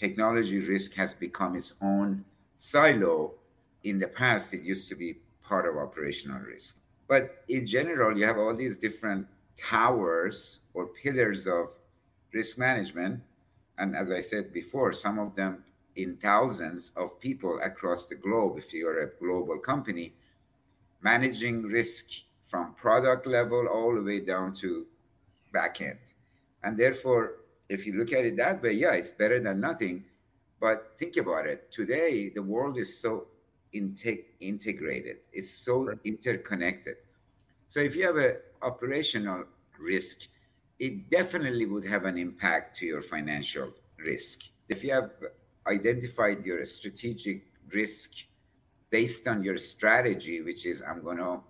technology 0.00 0.60
risk 0.60 0.94
has 0.94 1.12
become 1.12 1.54
its 1.54 1.74
own 1.82 2.24
silo. 2.56 3.34
In 3.84 3.98
the 3.98 4.08
past, 4.08 4.54
it 4.54 4.62
used 4.62 4.88
to 4.88 4.94
be 4.94 5.18
part 5.42 5.66
of 5.66 5.76
operational 5.76 6.40
risk. 6.40 6.78
But 7.06 7.44
in 7.48 7.66
general, 7.66 8.16
you 8.16 8.24
have 8.24 8.38
all 8.38 8.54
these 8.54 8.78
different 8.78 9.26
towers 9.56 10.60
or 10.74 10.86
pillars 10.86 11.46
of 11.46 11.78
risk 12.32 12.58
management. 12.58 13.20
And 13.78 13.94
as 13.94 14.10
I 14.10 14.20
said 14.20 14.52
before, 14.52 14.92
some 14.92 15.18
of 15.18 15.34
them 15.34 15.64
in 15.96 16.16
thousands 16.16 16.92
of 16.96 17.18
people 17.20 17.58
across 17.62 18.06
the 18.06 18.14
globe, 18.14 18.56
if 18.58 18.72
you're 18.72 19.02
a 19.02 19.10
global 19.18 19.58
company, 19.58 20.14
managing 21.02 21.62
risk 21.62 22.10
from 22.44 22.74
product 22.74 23.26
level 23.26 23.66
all 23.66 23.94
the 23.94 24.02
way 24.02 24.20
down 24.20 24.52
to 24.54 24.86
backend. 25.54 26.14
And 26.62 26.78
therefore, 26.78 27.36
if 27.68 27.86
you 27.86 27.94
look 27.94 28.12
at 28.12 28.24
it 28.24 28.36
that 28.36 28.62
way, 28.62 28.72
yeah, 28.72 28.92
it's 28.92 29.10
better 29.10 29.40
than 29.40 29.60
nothing. 29.60 30.04
But 30.60 30.90
think 30.90 31.16
about 31.16 31.46
it. 31.46 31.70
Today, 31.70 32.28
the 32.28 32.42
world 32.42 32.76
is 32.76 33.00
so 33.00 33.28
integrated. 33.72 35.18
It's 35.32 35.50
so 35.50 35.84
right. 35.86 35.98
interconnected. 36.04 36.96
So 37.68 37.80
if 37.80 37.96
you 37.96 38.04
have 38.06 38.16
an 38.16 38.36
operational 38.62 39.44
risk, 39.78 40.26
it 40.78 41.10
definitely 41.10 41.66
would 41.66 41.84
have 41.84 42.04
an 42.04 42.18
impact 42.18 42.76
to 42.78 42.86
your 42.86 43.02
financial 43.02 43.72
risk. 43.98 44.40
If 44.68 44.82
you 44.82 44.92
have 44.92 45.10
identified 45.66 46.44
your 46.44 46.64
strategic 46.64 47.44
risk 47.72 48.24
based 48.90 49.28
on 49.28 49.42
your 49.42 49.56
strategy, 49.56 50.42
which 50.42 50.66
is 50.66 50.82
I'm 50.82 51.02
going 51.02 51.18
to 51.18 51.40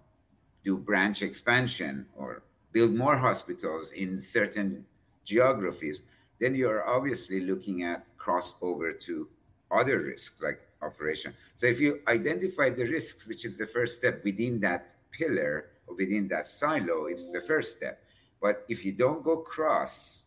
do 0.64 0.78
branch 0.78 1.23
expansion 1.23 2.07
or 2.14 2.42
build 2.72 2.94
more 2.94 3.16
hospitals 3.16 3.92
in 3.92 4.20
certain 4.20 4.84
geographies, 5.24 6.02
then 6.38 6.54
you're 6.54 6.88
obviously 6.88 7.40
looking 7.40 7.82
at 7.82 8.06
crossover 8.16 8.98
to 9.00 9.28
other 9.70 10.00
risks 10.00 10.40
like 10.42 10.60
operation. 10.82 11.34
So 11.56 11.66
if 11.66 11.80
you 11.80 12.00
identify 12.08 12.70
the 12.70 12.86
risks, 12.86 13.28
which 13.28 13.44
is 13.44 13.58
the 13.58 13.66
first 13.66 13.98
step 13.98 14.24
within 14.24 14.60
that 14.60 14.94
pillar 15.10 15.70
or 15.86 15.96
within 15.96 16.28
that 16.28 16.46
silo, 16.46 17.06
it's 17.06 17.30
the 17.32 17.40
first 17.40 17.76
step. 17.76 18.02
But 18.40 18.64
if 18.68 18.84
you 18.84 18.92
don't 18.92 19.22
go 19.22 19.38
cross 19.38 20.24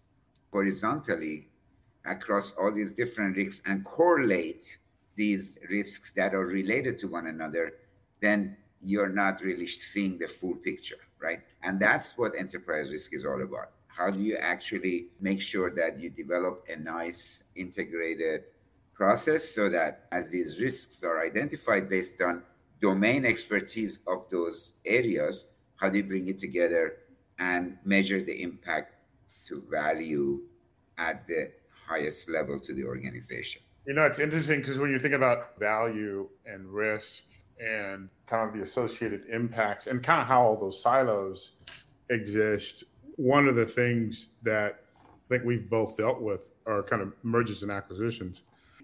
horizontally 0.51 1.47
across 2.05 2.51
all 2.53 2.71
these 2.71 2.91
different 2.91 3.35
risks 3.37 3.61
and 3.65 3.83
correlate 3.83 4.77
these 5.15 5.57
risks 5.69 6.11
that 6.13 6.33
are 6.33 6.45
related 6.45 6.97
to 6.99 7.07
one 7.07 7.27
another, 7.27 7.73
then 8.21 8.55
you're 8.83 9.09
not 9.09 9.41
really 9.41 9.67
seeing 9.67 10.17
the 10.17 10.27
full 10.27 10.55
picture, 10.55 10.97
right? 11.19 11.39
And 11.63 11.79
that's 11.79 12.17
what 12.17 12.35
enterprise 12.37 12.91
risk 12.91 13.13
is 13.13 13.25
all 13.25 13.41
about 13.41 13.69
how 13.95 14.09
do 14.09 14.19
you 14.19 14.35
actually 14.37 15.09
make 15.21 15.39
sure 15.39 15.69
that 15.69 15.99
you 15.99 16.09
develop 16.09 16.65
a 16.67 16.75
nice 16.75 17.43
integrated 17.55 18.43
process 18.93 19.47
so 19.47 19.69
that 19.69 20.07
as 20.11 20.31
these 20.31 20.59
risks 20.61 21.03
are 21.03 21.23
identified 21.23 21.89
based 21.89 22.21
on 22.21 22.43
domain 22.81 23.25
expertise 23.25 23.99
of 24.07 24.25
those 24.31 24.73
areas, 24.85 25.51
how 25.75 25.89
do 25.89 25.97
you 25.97 26.03
bring 26.03 26.27
it 26.27 26.39
together 26.39 26.97
and 27.39 27.77
measure 27.83 28.21
the 28.21 28.41
impact 28.41 28.95
to 29.45 29.63
value 29.69 30.41
at 30.97 31.27
the 31.27 31.51
highest 31.87 32.29
level 32.29 32.59
to 32.59 32.73
the 32.73 32.83
organization? 32.83 33.61
You 33.85 33.93
know, 33.93 34.05
it's 34.05 34.19
interesting 34.19 34.61
because 34.61 34.79
when 34.79 34.89
you 34.89 34.99
think 34.99 35.13
about 35.13 35.59
value 35.59 36.29
and 36.45 36.67
risk 36.67 37.23
and 37.63 38.09
kind 38.27 38.47
of 38.47 38.55
the 38.55 38.61
associated 38.61 39.25
impacts 39.25 39.87
and 39.87 40.03
kind 40.03 40.21
of 40.21 40.27
how 40.27 40.41
all 40.41 40.59
those 40.59 40.81
silos 40.81 41.51
exist, 42.09 42.83
one 43.15 43.47
of 43.47 43.55
the 43.55 43.65
things 43.65 44.27
that 44.43 44.81
I 45.05 45.29
think 45.29 45.45
we've 45.45 45.69
both 45.69 45.97
dealt 45.97 46.21
with 46.21 46.49
are 46.65 46.83
kind 46.83 47.01
of 47.01 47.13
mergers 47.23 47.63
and 47.63 47.71
acquisitions. 47.71 48.41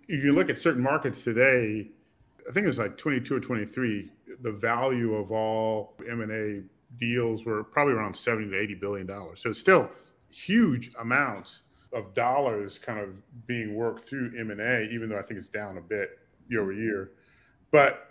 If 0.07 0.23
you 0.23 0.33
look 0.33 0.49
at 0.49 0.57
certain 0.57 0.81
markets 0.81 1.23
today, 1.23 1.89
I 2.49 2.53
think 2.53 2.65
it 2.65 2.69
was 2.69 2.79
like 2.79 2.97
22 2.97 3.35
or 3.35 3.39
23, 3.39 4.09
the 4.41 4.51
value 4.51 5.15
of 5.15 5.31
all 5.31 5.95
M&A 6.09 6.63
deals 6.97 7.45
were 7.45 7.63
probably 7.63 7.93
around 7.93 8.15
70 8.15 8.49
to 8.49 8.59
80 8.59 8.75
billion 8.75 9.07
dollars. 9.07 9.41
So 9.41 9.49
it's 9.49 9.59
still 9.59 9.91
huge 10.31 10.91
amounts 10.99 11.59
of 11.93 12.13
dollars 12.13 12.77
kind 12.77 12.99
of 12.99 13.21
being 13.47 13.75
worked 13.75 14.03
through 14.03 14.31
M&A, 14.37 14.83
even 14.91 15.09
though 15.09 15.17
I 15.17 15.21
think 15.21 15.39
it's 15.39 15.49
down 15.49 15.77
a 15.77 15.81
bit 15.81 16.19
year 16.47 16.61
over 16.61 16.71
year. 16.71 17.11
But 17.71 18.08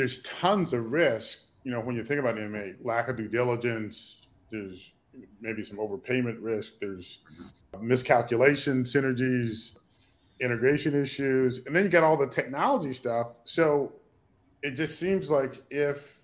there's 0.00 0.22
tons 0.22 0.72
of 0.72 0.90
risk, 0.90 1.40
you 1.62 1.70
know, 1.70 1.78
when 1.78 1.94
you 1.94 2.02
think 2.02 2.20
about 2.20 2.38
M&A, 2.38 2.72
lack 2.82 3.08
of 3.08 3.18
due 3.18 3.28
diligence, 3.28 4.22
there's 4.50 4.92
maybe 5.42 5.62
some 5.62 5.76
overpayment 5.76 6.38
risk. 6.40 6.78
There's 6.80 7.18
miscalculation 7.82 8.84
synergies, 8.84 9.72
integration 10.40 10.94
issues, 10.94 11.66
and 11.66 11.76
then 11.76 11.84
you 11.84 11.90
got 11.90 12.02
all 12.02 12.16
the 12.16 12.26
technology 12.26 12.94
stuff. 12.94 13.40
So 13.44 13.92
it 14.62 14.70
just 14.70 14.98
seems 14.98 15.28
like 15.28 15.62
if, 15.70 16.22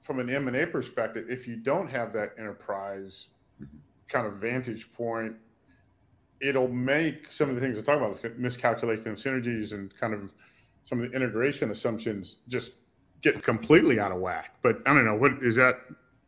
from 0.00 0.18
an 0.18 0.28
M 0.28 0.48
and 0.48 0.56
A 0.56 0.66
perspective, 0.66 1.26
if 1.28 1.46
you 1.46 1.54
don't 1.54 1.88
have 1.88 2.12
that 2.14 2.30
enterprise 2.38 3.28
kind 4.08 4.26
of 4.26 4.34
vantage 4.34 4.92
point, 4.92 5.36
it'll 6.40 6.66
make 6.66 7.30
some 7.30 7.48
of 7.48 7.54
the 7.54 7.60
things 7.60 7.76
we 7.76 7.82
talk 7.82 7.98
about, 7.98 8.20
like 8.20 8.36
miscalculation 8.36 9.12
of 9.12 9.16
synergies 9.16 9.74
and 9.74 9.96
kind 9.96 10.12
of 10.12 10.34
some 10.82 11.00
of 11.00 11.08
the 11.08 11.16
integration 11.16 11.70
assumptions, 11.70 12.38
just 12.48 12.72
get 13.22 13.42
completely 13.42 13.98
out 13.98 14.12
of 14.12 14.18
whack. 14.18 14.56
But 14.62 14.82
I 14.86 14.94
don't 14.94 15.04
know 15.04 15.16
what 15.16 15.42
is 15.42 15.56
that 15.56 15.76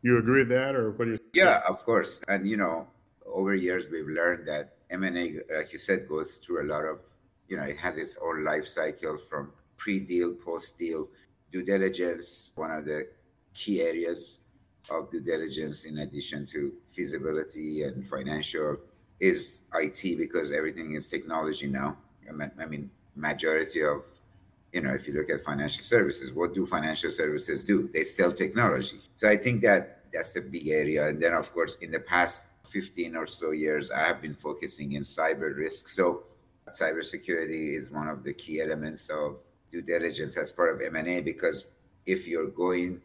you 0.01 0.17
agree 0.17 0.39
with 0.39 0.49
that, 0.49 0.75
or 0.75 0.91
what 0.91 1.07
you? 1.07 1.19
Yeah, 1.33 1.61
of 1.67 1.83
course. 1.85 2.21
And 2.27 2.47
you 2.47 2.57
know, 2.57 2.87
over 3.25 3.55
years 3.55 3.87
we've 3.91 4.07
learned 4.07 4.47
that 4.47 4.77
M 4.89 5.03
and 5.03 5.17
A, 5.17 5.39
like 5.55 5.73
you 5.73 5.79
said, 5.79 6.07
goes 6.07 6.37
through 6.37 6.63
a 6.63 6.67
lot 6.67 6.85
of, 6.85 7.01
you 7.47 7.57
know, 7.57 7.63
it 7.63 7.77
has 7.77 7.97
its 7.97 8.17
own 8.21 8.43
life 8.43 8.67
cycle 8.67 9.17
from 9.17 9.51
pre-deal, 9.77 10.33
post-deal, 10.33 11.07
due 11.51 11.63
diligence. 11.63 12.51
One 12.55 12.71
of 12.71 12.85
the 12.85 13.07
key 13.53 13.81
areas 13.81 14.41
of 14.89 15.09
due 15.11 15.21
diligence, 15.21 15.85
in 15.85 15.97
addition 15.99 16.45
to 16.47 16.73
feasibility 16.89 17.83
and 17.83 18.07
financial, 18.07 18.77
is 19.19 19.61
IT 19.73 20.17
because 20.17 20.53
everything 20.53 20.93
is 20.93 21.07
technology 21.07 21.67
now. 21.67 21.97
I 22.29 22.65
mean, 22.65 22.91
majority 23.15 23.83
of 23.83 24.05
you 24.75 24.81
know, 24.81 24.93
if 24.93 25.07
you 25.07 25.13
look 25.13 25.29
at 25.29 25.41
financial 25.41 25.85
services, 25.85 26.33
what 26.33 26.53
do 26.53 26.65
financial 26.65 27.09
services 27.09 27.63
do? 27.63 27.89
They 27.93 28.03
sell 28.03 28.29
technology. 28.33 28.99
So 29.15 29.29
I 29.29 29.37
think 29.37 29.61
that 29.61 30.01
that's 30.11 30.35
a 30.35 30.41
big 30.41 30.67
area. 30.67 31.07
And 31.07 31.23
then, 31.23 31.33
of 31.33 31.49
course, 31.53 31.77
in 31.77 31.91
the 31.91 32.01
past 32.01 32.49
15 32.67 33.15
or 33.15 33.25
so 33.25 33.51
years, 33.51 33.89
I 33.89 33.99
have 33.99 34.21
been 34.21 34.35
focusing 34.35 34.91
in 34.91 35.03
cyber 35.03 35.55
risk. 35.55 35.87
So 35.87 36.23
cybersecurity 36.71 37.79
is 37.79 37.89
one 37.89 38.09
of 38.09 38.25
the 38.25 38.33
key 38.33 38.59
elements 38.61 39.09
of 39.09 39.41
due 39.71 39.81
diligence 39.81 40.35
as 40.35 40.51
part 40.51 40.75
of 40.75 40.81
M&A 40.93 41.21
because 41.21 41.67
if 42.05 42.27
you're 42.27 42.49
going 42.49 42.99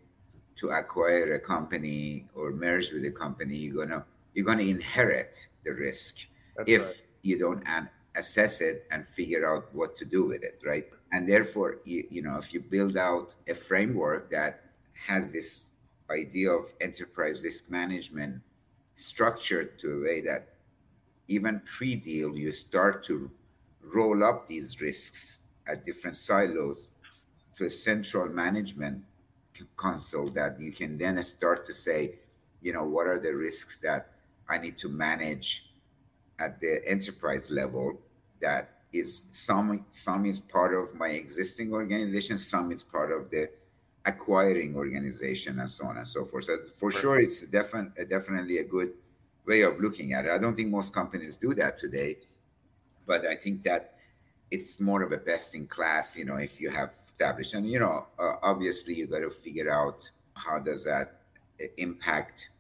to 0.57 0.71
acquire 0.71 1.35
a 1.35 1.39
company 1.39 2.27
or 2.35 2.51
merge 2.51 2.91
with 2.93 3.05
a 3.05 3.13
company, 3.13 3.57
you're 3.57 3.87
gonna 3.87 4.05
you're 4.35 4.45
gonna 4.45 4.63
inherit 4.63 5.47
the 5.65 5.73
risk 5.73 6.27
That's 6.57 6.69
if 6.69 6.85
right. 6.85 7.03
you 7.23 7.39
don't 7.39 7.63
assess 8.17 8.61
it 8.61 8.87
and 8.91 9.07
figure 9.07 9.49
out 9.49 9.73
what 9.73 9.97
to 9.97 10.05
do 10.05 10.27
with 10.27 10.43
it, 10.43 10.61
right? 10.65 10.87
And 11.13 11.29
therefore 11.29 11.79
you, 11.85 12.05
you 12.11 12.23
know 12.23 12.39
if 12.39 12.53
you 12.53 12.61
build 12.61 12.97
out 12.97 13.35
a 13.49 13.55
framework 13.55 14.31
that 14.31 14.65
has 15.07 15.33
this 15.33 15.73
idea 16.11 16.51
of 16.51 16.73
enterprise 16.81 17.43
risk 17.45 17.71
management 17.71 18.41
structured 18.95 19.79
to 19.79 19.99
a 19.99 20.03
way 20.03 20.21
that 20.21 20.49
even 21.29 21.61
pre-deal 21.65 22.37
you 22.37 22.51
start 22.51 23.03
to 23.03 23.31
roll 23.95 24.25
up 24.25 24.47
these 24.47 24.81
risks 24.81 25.41
at 25.67 25.87
different 25.87 26.17
silos 26.17 26.91
to 27.55 27.65
a 27.65 27.71
central 27.71 28.29
management 28.29 29.03
console 29.77 30.27
that 30.29 30.59
you 30.61 30.73
can 30.73 30.97
then 30.97 31.23
start 31.23 31.67
to 31.67 31.75
say 31.75 32.15
you 32.63 32.73
know 32.73 32.85
what 32.85 33.07
are 33.07 33.19
the 33.19 33.35
risks 33.35 33.81
that 33.81 34.13
i 34.49 34.57
need 34.59 34.77
to 34.77 34.89
manage 34.89 35.73
at 36.39 36.59
the 36.61 36.81
enterprise 36.89 37.51
level 37.51 38.01
that 38.41 38.80
is 38.93 39.23
some 39.31 39.85
some 39.91 40.27
is 40.27 40.41
part 40.41 40.75
of 40.75 40.95
my 40.95 41.09
existing 41.09 41.73
organization, 41.73 42.39
some 42.39 42.73
is 42.73 42.83
part 42.83 43.13
of 43.13 43.31
the 43.31 43.51
acquiring 44.05 44.75
organization, 44.77 45.61
and 45.61 45.71
so 45.71 45.87
on 45.87 45.97
and 45.97 46.09
so 46.09 46.25
forth. 46.25 46.45
So 46.45 46.59
for 46.77 46.91
sure, 46.91 47.21
it's 47.21 47.43
definitely 47.43 48.05
definitely 48.07 48.59
a 48.59 48.65
good 48.65 48.93
way 49.47 49.63
of 49.63 49.81
looking 49.81 50.13
at 50.13 50.27
it. 50.27 50.31
I 50.31 50.39
don't 50.39 50.57
think 50.57 50.71
most 50.71 50.93
companies 50.93 51.37
do 51.37 51.55
that 51.55 51.77
today, 51.77 52.19
but 53.07 53.27
I 53.27 53.37
think 53.37 53.63
that 53.65 53.95
it's 54.51 54.81
more 54.81 55.03
of 55.03 55.13
a 55.13 55.19
best 55.19 55.55
in 55.55 55.67
class. 55.67 56.17
You 56.17 56.25
know, 56.25 56.37
if 56.37 56.61
you 56.61 56.71
have 56.71 56.95
established, 57.13 57.55
and 57.55 57.69
you 57.69 57.79
know, 57.79 58.07
uh, 58.19 58.37
obviously 58.43 58.95
you 58.95 59.07
got 59.07 59.21
to 59.21 59.31
figure 59.31 59.71
out 59.71 60.11
how 60.35 60.59
does 60.59 60.85
that 60.85 61.21
impact 61.77 62.49
uh, 62.49 62.60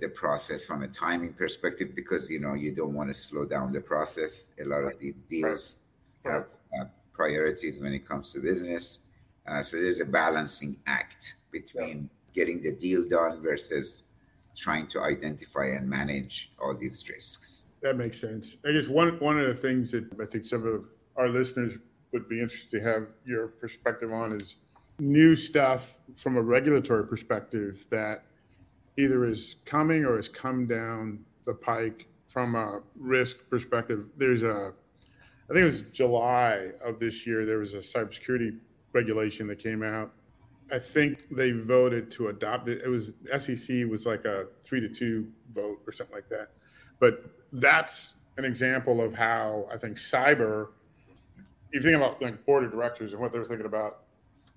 the 0.00 0.08
process 0.08 0.64
from 0.64 0.82
a 0.82 0.88
timing 0.88 1.32
perspective 1.32 1.94
because 1.94 2.30
you 2.30 2.38
know 2.38 2.54
you 2.54 2.74
don't 2.74 2.94
want 2.94 3.08
to 3.08 3.14
slow 3.14 3.44
down 3.44 3.72
the 3.72 3.80
process. 3.80 4.52
A 4.60 4.64
lot 4.64 4.84
of 4.84 4.98
the 4.98 5.14
deals 5.28 5.76
have 6.24 6.46
uh, 6.78 6.84
priorities 7.12 7.80
when 7.80 7.92
it 7.92 8.06
comes 8.06 8.32
to 8.32 8.40
business. 8.40 9.00
Uh, 9.46 9.62
so 9.62 9.76
there's 9.78 10.00
a 10.00 10.04
balancing 10.04 10.76
act 10.86 11.34
between 11.50 12.10
getting 12.34 12.62
the 12.62 12.72
deal 12.72 13.08
done 13.08 13.42
versus 13.42 14.04
trying 14.56 14.86
to 14.88 15.02
identify 15.02 15.66
and 15.66 15.88
manage 15.88 16.52
all 16.60 16.76
these 16.76 17.04
risks. 17.08 17.62
That 17.82 17.96
makes 17.96 18.20
sense. 18.20 18.56
I 18.66 18.72
guess 18.72 18.88
one 18.88 19.18
one 19.20 19.40
of 19.40 19.46
the 19.46 19.54
things 19.54 19.90
that 19.92 20.04
i 20.20 20.26
think 20.26 20.44
some 20.44 20.66
of 20.66 20.86
our 21.16 21.28
listeners 21.28 21.78
would 22.12 22.28
be 22.28 22.40
interested 22.40 22.70
to 22.70 22.80
have 22.82 23.06
your 23.24 23.48
perspective 23.48 24.12
on 24.12 24.36
is 24.36 24.56
new 24.98 25.34
stuff 25.34 25.98
from 26.14 26.36
a 26.36 26.42
regulatory 26.42 27.06
perspective 27.06 27.84
that 27.90 28.24
either 28.96 29.24
is 29.24 29.56
coming 29.64 30.04
or 30.04 30.16
has 30.16 30.28
come 30.28 30.66
down 30.66 31.20
the 31.46 31.54
pike 31.54 32.06
from 32.26 32.54
a 32.54 32.80
risk 32.96 33.48
perspective. 33.48 34.06
There's 34.16 34.42
a, 34.42 34.72
I 35.48 35.52
think 35.52 35.62
it 35.62 35.70
was 35.70 35.82
July 35.82 36.70
of 36.84 37.00
this 37.00 37.26
year, 37.26 37.44
there 37.44 37.58
was 37.58 37.74
a 37.74 37.78
cybersecurity 37.78 38.58
regulation 38.92 39.46
that 39.48 39.58
came 39.58 39.82
out. 39.82 40.12
I 40.72 40.78
think 40.78 41.26
they 41.30 41.50
voted 41.50 42.10
to 42.12 42.28
adopt 42.28 42.68
it. 42.68 42.82
It 42.84 42.88
was 42.88 43.14
SEC 43.38 43.86
was 43.88 44.06
like 44.06 44.24
a 44.24 44.46
three 44.62 44.80
to 44.80 44.88
two 44.88 45.28
vote 45.52 45.80
or 45.86 45.92
something 45.92 46.14
like 46.14 46.28
that. 46.28 46.50
But 47.00 47.24
that's 47.52 48.14
an 48.38 48.44
example 48.44 49.00
of 49.00 49.14
how 49.14 49.66
I 49.72 49.76
think 49.76 49.96
cyber, 49.96 50.68
if 51.72 51.82
you 51.84 51.90
think 51.90 51.96
about 51.96 52.22
like 52.22 52.46
board 52.46 52.62
of 52.62 52.70
directors 52.70 53.12
and 53.12 53.20
what 53.20 53.32
they're 53.32 53.44
thinking 53.44 53.66
about, 53.66 54.04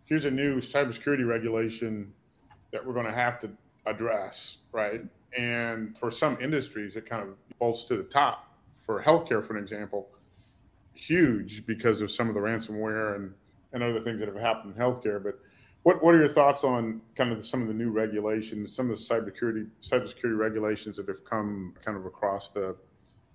here's 0.06 0.26
a 0.26 0.32
new 0.32 0.58
cybersecurity 0.58 1.28
regulation 1.28 2.14
that 2.72 2.86
we're 2.86 2.94
going 2.94 3.06
to 3.08 3.12
have 3.12 3.40
to 3.40 3.50
address, 3.86 4.58
right? 4.72 5.02
Mm-hmm. 5.02 5.42
And 5.42 5.98
for 5.98 6.12
some 6.12 6.38
industries, 6.40 6.96
it 6.96 7.06
kind 7.06 7.24
of 7.24 7.36
bolts 7.60 7.86
to 7.86 7.98
the 7.98 8.04
top. 8.04 8.50
For 8.86 9.02
healthcare, 9.02 9.44
for 9.44 9.56
an 9.56 9.64
example, 9.64 10.10
huge 10.94 11.66
because 11.66 12.02
of 12.02 12.12
some 12.12 12.28
of 12.28 12.36
the 12.36 12.42
ransomware 12.42 13.16
and, 13.16 13.34
and 13.72 13.82
other 13.82 14.00
things 14.00 14.20
that 14.20 14.28
have 14.28 14.38
happened 14.38 14.76
in 14.76 14.82
healthcare. 14.82 15.24
But 15.24 15.40
what, 15.84 16.04
what 16.04 16.16
are 16.16 16.20
your 16.20 16.30
thoughts 16.30 16.64
on 16.64 17.02
kind 17.16 17.32
of 17.32 17.46
some 17.46 17.62
of 17.62 17.68
the 17.68 17.74
new 17.74 17.92
regulations, 17.92 18.76
some 18.76 18.90
of 18.90 18.98
the 18.98 19.02
cybersecurity 19.02 19.68
cybersecurity 19.82 20.38
regulations 20.38 20.98
that 20.98 21.08
have 21.08 21.24
come 21.26 21.74
kind 21.84 21.98
of 21.98 22.06
across 22.06 22.50
the 22.50 22.76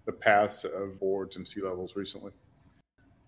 the 0.07 0.13
paths 0.13 0.65
of 0.65 0.99
boards 0.99 1.37
and 1.37 1.47
C 1.47 1.61
levels 1.61 1.97
recently? 1.97 2.33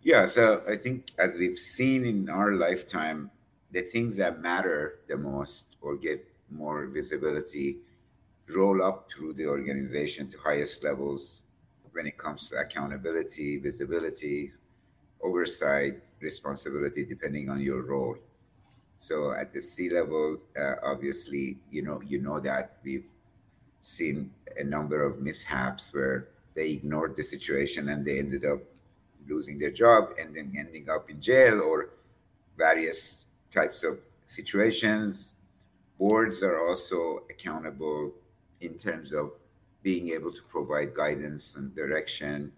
Yeah, 0.03 0.25
so 0.25 0.62
I 0.67 0.77
think 0.77 1.09
as 1.19 1.35
we've 1.35 1.59
seen 1.59 2.07
in 2.07 2.31
our 2.31 2.53
lifetime, 2.53 3.31
the 3.71 3.83
things 3.83 4.17
that 4.17 4.41
matter 4.41 5.00
the 5.07 5.19
most 5.19 5.77
or 5.83 5.97
get 5.97 6.27
more 6.50 6.87
visibility, 6.87 7.78
roll 8.49 8.83
up 8.83 9.11
through 9.11 9.35
the 9.35 9.47
organization 9.47 10.30
to 10.30 10.38
highest 10.38 10.83
levels 10.85 11.42
when 11.92 12.07
it 12.07 12.19
comes 12.19 12.49
to 12.49 12.57
accountability, 12.57 13.59
visibility, 13.59 14.52
oversight, 15.23 16.11
responsibility, 16.21 17.04
depending 17.04 17.50
on 17.50 17.61
your 17.61 17.83
role. 17.83 18.16
So 18.99 19.33
at 19.33 19.52
the 19.52 19.61
C 19.61 19.90
level, 19.90 20.38
uh, 20.59 20.75
obviously, 20.83 21.59
you 21.71 21.83
know, 21.83 22.00
you 22.02 22.21
know 22.21 22.38
that 22.40 22.76
we've 22.85 23.11
seen 23.80 24.30
a 24.59 24.64
number 24.64 25.02
of 25.04 25.21
mishaps 25.21 25.92
where 25.95 26.28
they 26.54 26.71
ignored 26.71 27.16
the 27.16 27.23
situation 27.23 27.88
and 27.88 28.04
they 28.04 28.19
ended 28.19 28.45
up 28.45 28.61
losing 29.29 29.59
their 29.59 29.70
job 29.70 30.11
and 30.20 30.35
then 30.35 30.53
ending 30.57 30.90
up 30.90 31.09
in 31.09 31.20
jail 31.20 31.61
or 31.61 31.90
various 32.57 33.27
types 33.51 33.85
of 33.85 33.98
situations 34.27 35.35
boards 36.01 36.43
are 36.43 36.67
also 36.67 37.25
accountable 37.29 38.11
in 38.63 38.75
terms 38.79 39.13
of 39.13 39.33
being 39.83 40.09
able 40.09 40.33
to 40.33 40.43
provide 40.49 40.95
guidance 40.95 41.57
and 41.57 41.75
direction 41.77 42.51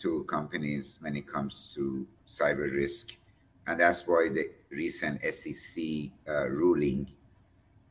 to 0.00 0.24
companies 0.24 0.98
when 1.00 1.16
it 1.16 1.28
comes 1.28 1.72
to 1.72 2.04
cyber 2.26 2.70
risk. 2.72 3.14
And 3.68 3.78
that's 3.78 4.06
why 4.06 4.30
the 4.34 4.50
recent 4.70 5.22
SEC 5.32 6.10
uh, 6.28 6.48
ruling 6.48 7.08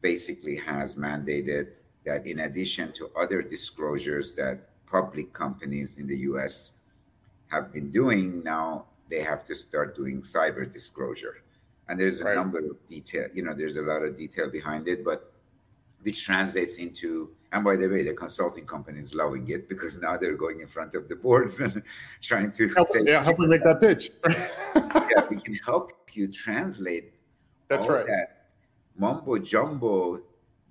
basically 0.01 0.57
has 0.57 0.97
mandated 0.97 1.81
that 2.05 2.27
in 2.27 2.41
addition 2.41 2.91
to 2.93 3.09
other 3.17 3.41
disclosures 3.41 4.35
that 4.35 4.59
public 4.85 5.31
companies 5.31 5.97
in 5.97 6.05
the 6.05 6.17
US 6.31 6.73
have 7.47 7.71
been 7.71 7.91
doing, 7.91 8.43
now 8.43 8.87
they 9.09 9.21
have 9.21 9.45
to 9.45 9.55
start 9.55 9.95
doing 9.95 10.21
cyber 10.21 10.69
disclosure 10.69 11.44
and 11.87 11.99
there's 11.99 12.21
a 12.21 12.25
right. 12.25 12.35
number 12.35 12.59
of 12.59 12.87
detail 12.89 13.27
you 13.33 13.43
know 13.43 13.53
there's 13.53 13.77
a 13.77 13.81
lot 13.81 14.03
of 14.03 14.15
detail 14.15 14.49
behind 14.49 14.87
it 14.87 15.03
but 15.03 15.31
which 16.01 16.23
translates 16.23 16.77
into 16.77 17.31
and 17.51 17.63
by 17.63 17.75
the 17.75 17.87
way 17.87 18.03
the 18.03 18.13
consulting 18.13 18.65
company 18.65 18.99
is 18.99 19.13
loving 19.13 19.47
it 19.49 19.67
because 19.69 19.97
now 19.97 20.17
they're 20.17 20.37
going 20.37 20.59
in 20.59 20.67
front 20.67 20.95
of 20.95 21.07
the 21.09 21.15
boards 21.15 21.59
and 21.65 21.81
trying 22.21 22.51
to 22.51 22.67
help, 22.73 22.87
say 22.87 23.01
yeah 23.03 23.23
help 23.23 23.39
me 23.39 23.47
make 23.47 23.63
that 23.63 23.79
pitch 23.79 24.11
yeah 24.75 25.25
we 25.29 25.37
can 25.37 25.55
help 25.65 25.91
you 26.13 26.27
translate 26.27 27.13
that's 27.67 27.87
right 27.87 28.05
that 28.07 28.47
mumbo 28.97 29.37
jumbo 29.37 30.19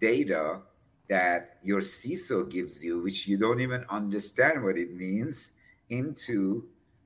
data 0.01 0.61
that 1.09 1.59
your 1.63 1.81
CISO 1.81 2.51
gives 2.51 2.83
you, 2.85 3.03
which 3.03 3.27
you 3.27 3.37
don't 3.37 3.61
even 3.61 3.85
understand 3.91 4.63
what 4.65 4.77
it 4.79 4.95
means, 4.95 5.53
into 5.91 6.65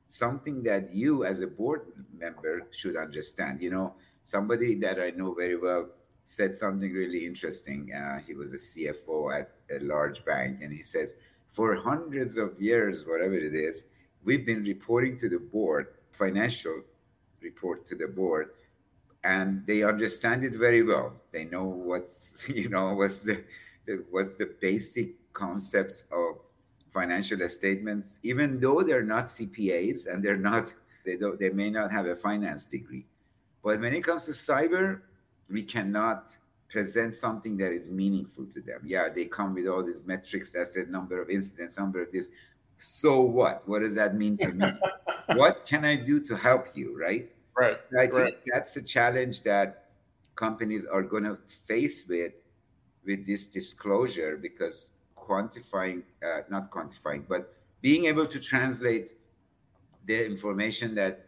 something 0.09 0.63
that 0.63 0.93
you 0.93 1.25
as 1.25 1.41
a 1.41 1.47
board 1.47 1.83
member 2.17 2.67
should 2.71 2.97
understand. 2.97 3.63
You 3.63 3.71
know 3.71 3.95
somebody 4.25 4.75
that 4.75 5.01
i 5.01 5.09
know 5.11 5.33
very 5.33 5.57
well 5.57 5.89
said 6.23 6.55
something 6.55 6.93
really 6.93 7.25
interesting. 7.25 7.91
Uh, 7.93 8.21
he 8.21 8.35
was 8.35 8.53
a 8.53 8.57
cfo 8.57 9.41
at 9.41 9.51
a 9.71 9.79
large 9.85 10.25
bank 10.25 10.61
and 10.63 10.73
he 10.73 10.83
says 10.83 11.15
for 11.49 11.75
hundreds 11.75 12.37
of 12.37 12.61
years 12.61 13.07
whatever 13.07 13.35
it 13.35 13.55
is 13.55 13.85
we've 14.23 14.45
been 14.45 14.63
reporting 14.65 15.17
to 15.17 15.29
the 15.29 15.39
board 15.39 15.87
financial 16.11 16.83
report 17.41 17.87
to 17.87 17.95
the 17.95 18.07
board 18.07 18.51
and 19.25 19.67
they 19.67 19.83
understand 19.83 20.45
it 20.45 20.55
very 20.55 20.83
well. 20.83 21.13
They 21.33 21.45
know 21.45 21.65
what's 21.65 22.47
you 22.61 22.69
know 22.69 22.95
what's 22.95 23.23
the, 23.25 23.45
the 23.87 24.05
what's 24.11 24.39
the 24.39 24.55
basic 24.61 25.33
concepts 25.33 26.07
of 26.13 26.39
financial 26.99 27.49
statements, 27.49 28.19
even 28.23 28.59
though 28.59 28.83
they're 28.83 29.05
not 29.05 29.25
CPAs 29.25 30.07
and 30.07 30.25
they're 30.25 30.45
not, 30.51 30.75
they 31.07 31.17
don't, 31.17 31.39
they 31.39 31.51
may 31.51 31.71
not 31.71 31.93
have 31.93 32.07
a 32.07 32.17
finance 32.17 32.67
degree. 32.67 33.07
But 33.63 33.81
when 33.81 33.95
it 33.95 34.03
comes 34.03 34.25
to 34.27 34.33
cyber, 34.33 35.03
we 35.49 35.63
cannot 35.63 36.37
present 36.69 37.15
something 37.15 37.57
that 37.59 37.73
is 37.73 37.91
meaningful 37.91 38.47
to 38.47 38.61
them. 38.61 38.81
Yeah, 38.85 39.09
they 39.09 39.27
come 39.27 39.55
with 39.55 39.69
all 39.69 39.85
these 39.85 40.05
metrics 40.07 40.53
that 40.53 40.67
says 40.67 40.89
number 40.89 41.23
of 41.23 41.31
incidents, 41.31 41.79
number 41.79 42.03
of 42.03 42.11
this. 42.11 42.31
So 42.79 43.21
what? 43.23 43.67
What 43.69 43.81
does 43.81 43.95
that 43.95 44.17
mean 44.17 44.37
to 44.39 44.49
me? 44.49 44.67
what 45.35 45.67
can 45.67 45.85
I 45.85 45.97
do 45.97 46.21
to 46.21 46.37
help 46.37 46.67
you? 46.75 46.99
Right. 46.99 47.31
Right. 47.57 47.79
I 47.97 48.07
think 48.07 48.13
right. 48.13 48.39
that's 48.47 48.77
a 48.77 48.83
challenge 48.83 49.43
that 49.43 49.91
companies 50.37 50.85
are 50.87 51.03
going 51.03 51.25
to 51.25 51.37
face 51.67 52.07
with 52.09 52.33
with 53.05 53.27
this 53.27 53.47
disclosure 53.47 54.37
because 54.37 54.91
quantifying, 55.29 56.03
uh, 56.25 56.41
not 56.49 56.71
quantifying, 56.71 57.25
but 57.29 57.55
being 57.81 58.07
able 58.07 58.27
to 58.27 58.41
translate 58.41 59.13
the 60.07 60.25
information 60.25 60.95
that 60.95 61.27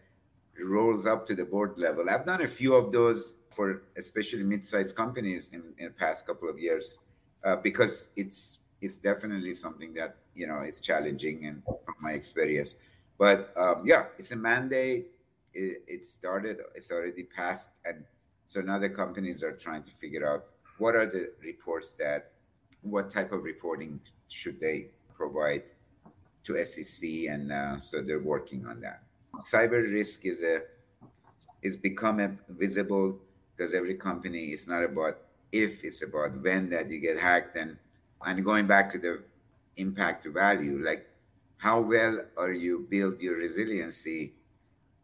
rolls 0.64 1.06
up 1.06 1.26
to 1.26 1.34
the 1.34 1.44
board 1.44 1.78
level. 1.78 2.08
I've 2.08 2.24
done 2.24 2.42
a 2.42 2.48
few 2.48 2.74
of 2.74 2.92
those 2.92 3.34
for 3.50 3.82
especially 3.96 4.42
mid-sized 4.42 4.96
companies 4.96 5.52
in, 5.52 5.62
in 5.78 5.86
the 5.86 5.90
past 5.90 6.26
couple 6.26 6.48
of 6.48 6.58
years 6.58 7.00
uh, 7.44 7.56
because 7.56 8.10
it's 8.16 8.60
it's 8.80 8.98
definitely 8.98 9.52
something 9.52 9.92
that 9.94 10.16
you 10.34 10.46
know 10.46 10.60
it's 10.60 10.80
challenging 10.80 11.44
and 11.44 11.62
from 11.84 11.94
my 12.00 12.12
experience. 12.12 12.76
But 13.18 13.52
um, 13.56 13.82
yeah, 13.84 14.06
it's 14.18 14.30
a 14.32 14.36
mandate. 14.36 15.08
It, 15.52 15.82
it 15.86 16.02
started. 16.02 16.58
It's 16.74 16.90
already 16.90 17.24
passed, 17.24 17.72
and 17.84 18.04
so 18.46 18.60
now 18.60 18.78
the 18.78 18.88
companies 18.88 19.42
are 19.42 19.52
trying 19.52 19.82
to 19.82 19.90
figure 19.90 20.26
out 20.30 20.46
what 20.78 20.94
are 20.94 21.06
the 21.06 21.32
reports 21.44 21.92
that 21.92 22.32
what 22.82 23.10
type 23.10 23.32
of 23.32 23.42
reporting 23.44 24.00
should 24.28 24.60
they 24.60 24.88
provide 25.14 25.64
to 26.44 26.64
SEC, 26.64 27.08
and 27.28 27.52
uh, 27.52 27.78
so 27.78 28.02
they're 28.02 28.20
working 28.22 28.66
on 28.66 28.80
that. 28.80 29.02
Cyber 29.42 29.82
risk 29.90 30.24
is 30.26 30.42
a 30.42 30.62
is 31.62 31.76
become 31.76 32.20
a 32.20 32.36
visible 32.48 33.18
because 33.56 33.74
every 33.74 33.94
company 33.94 34.52
is 34.52 34.66
not 34.66 34.82
about 34.82 35.18
if 35.52 35.84
it's 35.84 36.02
about 36.02 36.40
when 36.42 36.70
that 36.70 36.88
you 36.90 36.98
get 37.00 37.18
hacked 37.18 37.56
and 37.56 37.76
and 38.24 38.44
going 38.44 38.66
back 38.66 38.90
to 38.90 38.98
the 38.98 39.22
impact 39.76 40.26
value 40.26 40.82
like 40.82 41.06
how 41.58 41.80
well 41.80 42.18
are 42.38 42.52
you 42.52 42.86
build 42.90 43.20
your 43.20 43.36
resiliency 43.36 44.32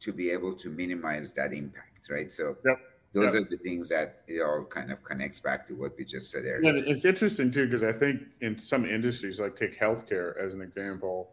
to 0.01 0.13
be 0.13 0.31
able 0.31 0.55
to 0.55 0.71
minimize 0.71 1.33
that 1.33 1.53
impact, 1.53 2.09
right? 2.11 2.33
So 2.33 2.57
yep. 2.65 2.79
Those 3.17 3.33
yep. 3.33 3.45
are 3.45 3.49
the 3.49 3.57
things 3.57 3.89
that 3.89 4.21
it 4.29 4.43
all 4.43 4.63
kind 4.65 4.93
of 4.93 5.03
connects 5.03 5.41
back 5.41 5.67
to 5.67 5.75
what 5.75 5.97
we 5.97 6.05
just 6.05 6.31
said 6.31 6.45
earlier. 6.45 6.75
Yeah, 6.75 6.83
it's 6.85 7.07
interesting 7.07 7.51
too 7.51 7.65
because 7.65 7.83
I 7.83 7.93
think 7.93 8.21
in 8.43 8.59
some 8.59 8.85
industries, 8.85 9.41
like 9.41 9.57
take 9.57 9.81
healthcare 9.81 10.39
as 10.39 10.53
an 10.53 10.61
example, 10.61 11.31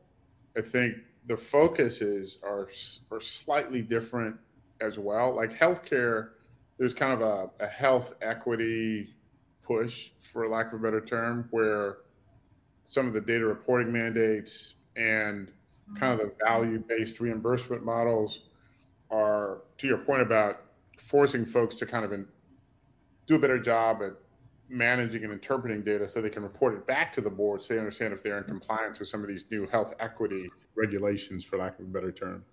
I 0.57 0.61
think 0.61 0.95
the 1.25 1.35
focuses 1.35 2.39
are 2.41 2.69
are 3.11 3.19
slightly 3.19 3.81
different 3.81 4.37
as 4.79 4.97
well. 4.97 5.35
Like 5.35 5.51
healthcare, 5.51 6.29
there's 6.77 6.93
kind 6.93 7.11
of 7.11 7.21
a, 7.21 7.49
a 7.61 7.67
health 7.67 8.15
equity 8.21 9.13
push, 9.61 10.11
for 10.31 10.47
lack 10.47 10.67
of 10.71 10.79
a 10.79 10.83
better 10.83 11.01
term, 11.01 11.49
where 11.51 11.97
some 12.85 13.07
of 13.07 13.13
the 13.13 13.21
data 13.21 13.45
reporting 13.45 13.91
mandates 13.91 14.75
and 14.95 15.51
kind 15.97 16.13
of 16.13 16.19
the 16.19 16.33
mm-hmm. 16.33 16.47
value 16.47 16.83
based 16.87 17.19
reimbursement 17.19 17.83
models 17.83 18.39
are, 19.11 19.63
to 19.77 19.87
your 19.87 19.97
point 19.97 20.21
about 20.21 20.61
forcing 20.97 21.45
folks 21.45 21.75
to 21.75 21.85
kind 21.85 22.05
of 22.05 22.11
in, 22.11 22.27
do 23.25 23.35
a 23.35 23.39
better 23.39 23.59
job 23.59 24.01
at 24.03 24.13
managing 24.69 25.23
and 25.23 25.33
interpreting 25.33 25.83
data 25.83 26.07
so 26.07 26.21
they 26.21 26.29
can 26.29 26.43
report 26.43 26.73
it 26.73 26.87
back 26.87 27.11
to 27.13 27.21
the 27.21 27.29
board 27.29 27.61
so 27.61 27.73
they 27.73 27.79
understand 27.79 28.13
if 28.13 28.23
they're 28.23 28.37
in 28.37 28.43
compliance 28.43 28.99
with 28.99 29.07
some 29.07 29.21
of 29.21 29.27
these 29.27 29.45
new 29.51 29.67
health 29.67 29.93
equity 29.99 30.49
regulations, 30.75 31.43
for 31.43 31.57
lack 31.57 31.79
of 31.79 31.85
a 31.85 31.89
better 31.89 32.11
term. 32.11 32.43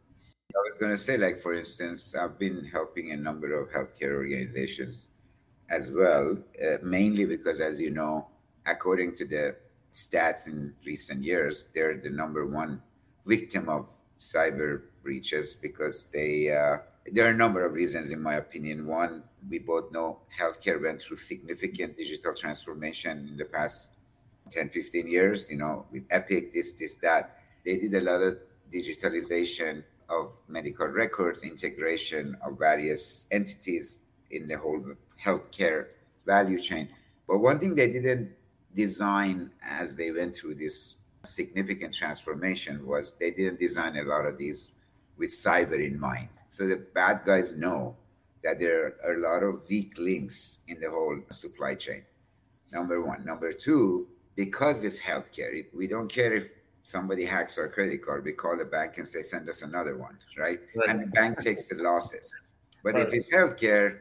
I 0.54 0.58
was 0.68 0.78
going 0.78 0.92
to 0.92 0.98
say, 0.98 1.16
like, 1.16 1.38
for 1.38 1.54
instance, 1.54 2.14
I've 2.14 2.38
been 2.38 2.64
helping 2.64 3.12
a 3.12 3.16
number 3.16 3.58
of 3.58 3.70
healthcare 3.70 4.14
organizations 4.14 5.08
as 5.70 5.92
well, 5.92 6.36
uh, 6.62 6.76
mainly 6.82 7.24
because, 7.24 7.60
as 7.60 7.80
you 7.80 7.90
know, 7.90 8.28
according 8.66 9.14
to 9.16 9.24
the 9.24 9.56
stats 9.92 10.48
in 10.48 10.74
recent 10.84 11.22
years, 11.22 11.68
they're 11.72 11.96
the 11.96 12.10
number 12.10 12.46
one 12.46 12.82
victim 13.26 13.68
of 13.68 13.90
cyber 14.18 14.82
breaches 15.02 15.54
because 15.54 16.04
they, 16.12 16.52
uh, 16.52 16.78
there 17.12 17.26
are 17.26 17.30
a 17.30 17.36
number 17.36 17.64
of 17.64 17.72
reasons, 17.72 18.10
in 18.10 18.22
my 18.22 18.34
opinion. 18.34 18.86
One, 18.86 19.22
we 19.48 19.58
both 19.58 19.92
know 19.92 20.20
healthcare 20.38 20.80
went 20.80 21.02
through 21.02 21.16
significant 21.16 21.96
digital 21.96 22.34
transformation 22.34 23.28
in 23.28 23.36
the 23.36 23.44
past 23.44 23.90
10, 24.50 24.68
15 24.68 25.08
years, 25.08 25.50
you 25.50 25.56
know, 25.56 25.86
with 25.92 26.04
Epic, 26.10 26.52
this, 26.52 26.72
this, 26.72 26.96
that. 26.96 27.38
They 27.64 27.78
did 27.78 27.94
a 27.94 28.00
lot 28.00 28.22
of 28.22 28.38
digitalization 28.72 29.84
of 30.08 30.32
medical 30.48 30.88
records, 30.88 31.42
integration 31.42 32.36
of 32.42 32.58
various 32.58 33.26
entities 33.30 33.98
in 34.30 34.48
the 34.48 34.58
whole 34.58 34.84
healthcare 35.22 35.90
value 36.26 36.58
chain. 36.58 36.88
But 37.28 37.38
one 37.38 37.58
thing 37.58 37.74
they 37.74 37.92
didn't 37.92 38.32
design 38.74 39.50
as 39.62 39.94
they 39.96 40.10
went 40.10 40.34
through 40.34 40.54
this 40.54 40.96
significant 41.24 41.94
transformation 41.94 42.86
was 42.86 43.14
they 43.14 43.30
didn't 43.30 43.60
design 43.60 43.96
a 43.96 44.02
lot 44.02 44.26
of 44.26 44.38
these 44.38 44.72
with 45.16 45.30
cyber 45.30 45.84
in 45.84 45.98
mind. 45.98 46.28
So 46.50 46.66
the 46.66 46.78
bad 46.78 47.20
guys 47.24 47.54
know 47.54 47.96
that 48.42 48.58
there 48.58 48.96
are 49.04 49.14
a 49.14 49.20
lot 49.20 49.44
of 49.44 49.62
weak 49.68 49.94
links 49.96 50.62
in 50.66 50.80
the 50.80 50.90
whole 50.90 51.16
supply 51.30 51.76
chain. 51.76 52.02
Number 52.72 53.00
one. 53.00 53.24
Number 53.24 53.52
two, 53.52 54.08
because 54.34 54.82
it's 54.82 55.00
healthcare, 55.00 55.64
we 55.72 55.86
don't 55.86 56.10
care 56.10 56.34
if 56.34 56.50
somebody 56.82 57.24
hacks 57.24 57.56
our 57.56 57.68
credit 57.68 58.04
card, 58.04 58.24
we 58.24 58.32
call 58.32 58.56
the 58.56 58.64
bank 58.64 58.98
and 58.98 59.06
say, 59.06 59.22
send 59.22 59.48
us 59.48 59.62
another 59.62 59.96
one, 59.96 60.18
right? 60.36 60.58
right. 60.74 60.88
And 60.88 61.04
the 61.04 61.06
bank 61.06 61.40
takes 61.40 61.68
the 61.68 61.76
losses. 61.76 62.34
But 62.82 62.94
right. 62.94 63.06
if 63.06 63.14
it's 63.14 63.32
healthcare 63.32 64.00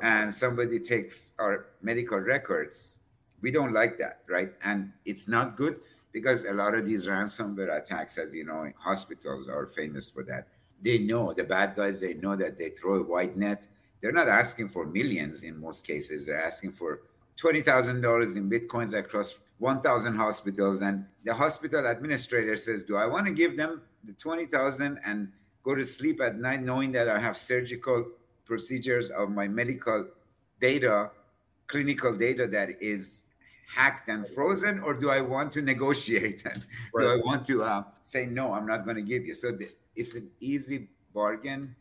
and 0.00 0.32
somebody 0.32 0.78
takes 0.78 1.32
our 1.40 1.66
medical 1.82 2.20
records, 2.20 2.98
we 3.40 3.50
don't 3.50 3.72
like 3.72 3.98
that, 3.98 4.20
right? 4.28 4.52
And 4.62 4.92
it's 5.04 5.26
not 5.26 5.56
good 5.56 5.80
because 6.12 6.44
a 6.44 6.52
lot 6.52 6.76
of 6.76 6.86
these 6.86 7.08
ransomware 7.08 7.76
attacks, 7.76 8.18
as 8.18 8.32
you 8.32 8.44
know, 8.44 8.70
hospitals 8.78 9.48
are 9.48 9.66
famous 9.66 10.08
for 10.08 10.22
that. 10.22 10.46
They 10.82 10.98
know 10.98 11.32
the 11.32 11.44
bad 11.44 11.74
guys, 11.74 12.00
they 12.00 12.14
know 12.14 12.36
that 12.36 12.58
they 12.58 12.70
throw 12.70 12.96
a 12.96 13.02
wide 13.02 13.36
net. 13.36 13.66
They're 14.00 14.12
not 14.12 14.28
asking 14.28 14.68
for 14.68 14.86
millions 14.86 15.42
in 15.42 15.60
most 15.60 15.86
cases, 15.86 16.26
they're 16.26 16.40
asking 16.40 16.72
for 16.72 17.00
$20,000 17.36 18.36
in 18.36 18.50
bitcoins 18.50 18.94
across 18.94 19.38
1,000 19.58 20.14
hospitals, 20.14 20.82
and 20.82 21.04
the 21.24 21.34
hospital 21.34 21.86
administrator 21.86 22.56
says, 22.56 22.84
"Do 22.84 22.96
I 22.96 23.06
want 23.06 23.26
to 23.26 23.32
give 23.32 23.56
them 23.56 23.82
the 24.04 24.12
20,000 24.12 24.98
and 25.04 25.32
go 25.62 25.74
to 25.74 25.84
sleep 25.84 26.20
at 26.20 26.38
night 26.38 26.62
knowing 26.62 26.92
that 26.92 27.08
I 27.08 27.18
have 27.18 27.36
surgical 27.36 28.06
procedures 28.44 29.10
of 29.10 29.30
my 29.30 29.48
medical 29.48 30.06
data, 30.60 31.10
clinical 31.66 32.14
data 32.14 32.46
that 32.46 32.80
is 32.80 33.24
hacked 33.68 34.08
and 34.08 34.26
frozen, 34.28 34.80
or 34.80 34.94
do 34.94 35.10
I 35.10 35.20
want 35.20 35.52
to 35.52 35.62
negotiate 35.62 36.44
and 36.46 36.64
right. 36.94 37.02
do 37.02 37.10
I 37.10 37.16
want 37.16 37.44
to 37.46 37.62
uh, 37.62 37.82
say 38.02 38.26
no? 38.26 38.52
I'm 38.52 38.66
not 38.66 38.84
going 38.84 38.96
to 38.96 39.02
give 39.02 39.26
you." 39.26 39.34
So 39.34 39.52
the, 39.52 39.68
it's 39.98 40.14
an 40.14 40.30
easy 40.40 40.88
bargain, 41.12 41.74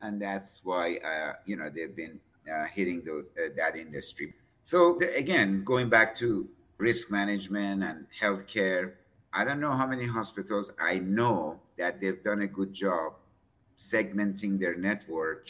and 0.00 0.22
that's 0.22 0.60
why 0.64 0.96
uh, 1.04 1.32
you 1.44 1.56
know 1.56 1.68
they've 1.68 1.94
been 1.94 2.20
uh, 2.50 2.64
hitting 2.66 3.02
the, 3.04 3.26
uh, 3.36 3.48
that 3.56 3.76
industry. 3.76 4.34
So 4.64 4.98
again, 5.16 5.64
going 5.64 5.88
back 5.88 6.14
to 6.16 6.48
risk 6.80 7.10
management 7.10 7.84
and 7.84 8.06
healthcare. 8.20 8.94
I 9.32 9.44
don't 9.44 9.60
know 9.60 9.72
how 9.72 9.86
many 9.86 10.06
hospitals 10.06 10.72
I 10.80 10.98
know 10.98 11.60
that 11.76 12.00
they've 12.00 12.22
done 12.24 12.40
a 12.40 12.48
good 12.48 12.72
job 12.72 13.12
segmenting 13.78 14.58
their 14.58 14.76
network 14.76 15.48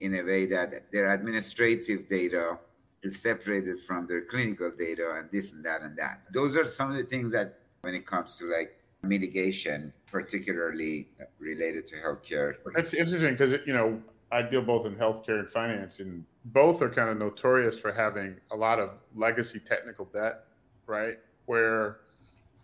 in 0.00 0.14
a 0.14 0.22
way 0.22 0.46
that 0.46 0.90
their 0.92 1.10
administrative 1.12 2.08
data 2.08 2.58
is 3.02 3.20
separated 3.20 3.80
from 3.80 4.06
their 4.06 4.22
clinical 4.22 4.72
data 4.76 5.14
and 5.16 5.30
this 5.30 5.52
and 5.52 5.64
that 5.64 5.82
and 5.82 5.96
that. 5.98 6.22
Those 6.32 6.56
are 6.56 6.64
some 6.64 6.90
of 6.90 6.96
the 6.96 7.04
things 7.04 7.32
that 7.32 7.58
when 7.82 7.94
it 7.94 8.06
comes 8.06 8.38
to 8.38 8.46
like 8.46 8.78
mitigation, 9.02 9.92
particularly 10.06 11.08
related 11.38 11.86
to 11.88 11.96
healthcare. 11.96 12.54
That's 12.74 12.94
interesting 12.94 13.34
because 13.34 13.66
you 13.66 13.72
know 13.72 14.00
I 14.30 14.42
deal 14.42 14.62
both 14.62 14.86
in 14.86 14.96
healthcare 14.96 15.40
and 15.40 15.50
finance, 15.50 16.00
and 16.00 16.24
both 16.46 16.82
are 16.82 16.88
kind 16.88 17.10
of 17.10 17.18
notorious 17.18 17.78
for 17.78 17.92
having 17.92 18.36
a 18.50 18.56
lot 18.56 18.78
of 18.78 18.90
legacy 19.14 19.60
technical 19.60 20.06
debt 20.06 20.44
right? 20.86 21.18
Where 21.46 21.98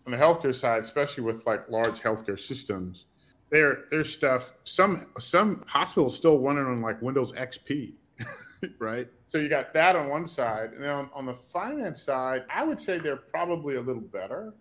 on 0.07 0.13
the 0.13 0.19
healthcare 0.19 0.55
side, 0.55 0.83
especially 0.83 1.25
with 1.25 1.47
like 1.47 1.69
large 1.69 2.01
healthcare 2.01 2.39
systems, 2.39 3.07
there 3.51 3.85
there's 3.91 4.13
stuff. 4.13 4.53
Some 4.65 5.07
some 5.19 5.65
hospitals 5.67 6.17
still 6.17 6.39
running 6.39 6.67
on 6.67 6.83
like 6.83 7.01
Windows 7.03 7.33
XP, 7.33 7.95
right? 8.79 9.09
So 9.29 9.39
you 9.39 9.49
got 9.49 9.75
that 9.75 9.97
on 9.97 10.09
one 10.09 10.27
side, 10.27 10.73
and 10.73 10.83
then 10.83 10.91
on, 10.91 11.11
on 11.15 11.27
the 11.27 11.35
finance 11.35 12.03
side, 12.03 12.45
I 12.51 12.65
would 12.65 12.81
say 12.81 12.99
they're 12.99 13.17
probably 13.17 13.77
a 13.77 13.81
little 13.81 14.03
better, 14.03 14.55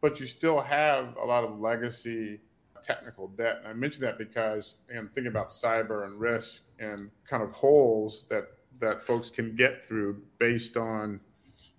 but 0.00 0.20
you 0.20 0.26
still 0.26 0.60
have 0.60 1.16
a 1.16 1.24
lot 1.24 1.44
of 1.44 1.60
legacy 1.60 2.40
technical 2.82 3.28
debt. 3.28 3.58
And 3.58 3.68
I 3.68 3.72
mention 3.72 4.02
that 4.02 4.18
because 4.18 4.76
I'm 4.94 5.08
thinking 5.08 5.28
about 5.28 5.50
cyber 5.50 6.06
and 6.06 6.18
risk 6.18 6.62
and 6.78 7.10
kind 7.26 7.42
of 7.42 7.50
holes 7.52 8.24
that 8.30 8.44
that 8.80 9.02
folks 9.02 9.28
can 9.28 9.54
get 9.54 9.84
through 9.84 10.22
based 10.38 10.76
on 10.76 11.20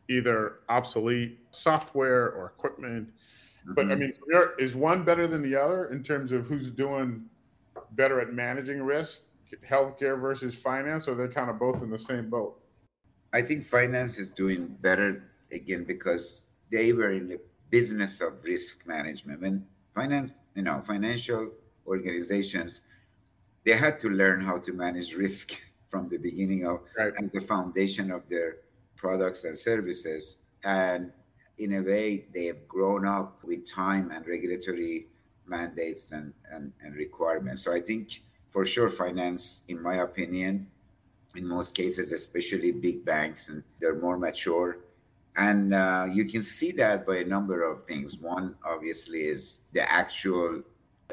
either 0.07 0.59
obsolete 0.69 1.39
software 1.49 2.31
or 2.31 2.53
equipment. 2.57 3.07
Mm-hmm. 3.07 3.73
But 3.73 3.87
I 3.87 3.95
mm-hmm. 3.95 3.99
mean, 4.01 4.47
is 4.59 4.75
one 4.75 5.03
better 5.03 5.27
than 5.27 5.41
the 5.41 5.55
other 5.55 5.87
in 5.87 6.03
terms 6.03 6.31
of 6.31 6.45
who's 6.45 6.69
doing 6.69 7.25
better 7.91 8.21
at 8.21 8.33
managing 8.33 8.81
risk, 8.83 9.21
healthcare 9.67 10.19
versus 10.19 10.55
finance, 10.55 11.07
or 11.07 11.15
they're 11.15 11.27
kind 11.27 11.49
of 11.49 11.57
both 11.57 11.81
in 11.81 11.89
the 11.89 11.99
same 11.99 12.29
boat? 12.29 12.61
I 13.33 13.41
think 13.41 13.65
finance 13.65 14.19
is 14.19 14.29
doing 14.29 14.67
better 14.81 15.23
again 15.51 15.85
because 15.85 16.43
they 16.71 16.93
were 16.93 17.11
in 17.11 17.29
the 17.29 17.39
business 17.71 18.21
of 18.21 18.43
risk 18.43 18.85
management. 18.85 19.41
When 19.41 19.65
finance, 19.95 20.37
you 20.55 20.61
know, 20.61 20.81
financial 20.81 21.49
organizations, 21.87 22.81
they 23.65 23.73
had 23.73 23.99
to 24.01 24.09
learn 24.09 24.41
how 24.41 24.59
to 24.59 24.73
manage 24.73 25.15
risk 25.15 25.57
from 25.89 26.07
the 26.09 26.17
beginning 26.17 26.65
of 26.65 26.81
right. 26.97 27.13
as 27.21 27.31
the 27.31 27.41
foundation 27.41 28.11
of 28.11 28.27
their 28.29 28.57
products 28.95 29.43
and 29.43 29.57
services. 29.57 30.37
And 30.63 31.11
in 31.57 31.73
a 31.73 31.81
way, 31.81 32.27
they 32.33 32.45
have 32.45 32.67
grown 32.67 33.05
up 33.05 33.43
with 33.43 33.69
time 33.69 34.11
and 34.11 34.25
regulatory 34.27 35.07
mandates 35.47 36.11
and, 36.11 36.33
and, 36.51 36.71
and 36.81 36.95
requirements. 36.95 37.63
So 37.63 37.73
I 37.73 37.81
think 37.81 38.21
for 38.51 38.65
sure, 38.65 38.89
finance, 38.89 39.61
in 39.67 39.81
my 39.81 39.95
opinion, 39.97 40.67
in 41.35 41.47
most 41.47 41.75
cases, 41.75 42.11
especially 42.11 42.71
big 42.71 43.05
banks, 43.05 43.49
and 43.49 43.63
they're 43.79 43.99
more 43.99 44.17
mature. 44.17 44.79
And 45.37 45.73
uh, 45.73 46.07
you 46.11 46.25
can 46.25 46.43
see 46.43 46.71
that 46.73 47.05
by 47.05 47.17
a 47.17 47.25
number 47.25 47.63
of 47.63 47.85
things. 47.85 48.17
One, 48.17 48.55
obviously, 48.65 49.21
is 49.21 49.59
the 49.73 49.89
actual 49.89 50.61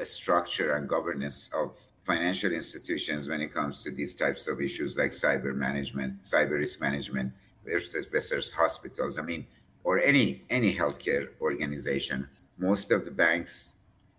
structure 0.03 0.75
and 0.75 0.87
governance 0.87 1.49
of 1.53 1.77
financial 2.03 2.51
institutions 2.51 3.27
when 3.27 3.41
it 3.41 3.53
comes 3.53 3.83
to 3.83 3.91
these 3.91 4.15
types 4.15 4.47
of 4.47 4.61
issues 4.61 4.97
like 4.97 5.11
cyber 5.11 5.55
management, 5.55 6.23
cyber 6.23 6.57
risk 6.57 6.81
management, 6.81 7.31
versus 7.65 8.05
versus 8.07 8.51
hospitals. 8.51 9.17
I 9.17 9.21
mean, 9.21 9.45
or 9.83 9.99
any 9.99 10.43
any 10.49 10.73
healthcare 10.73 11.29
organization. 11.41 12.27
Most 12.57 12.91
of 12.91 13.05
the 13.05 13.11
banks 13.11 13.77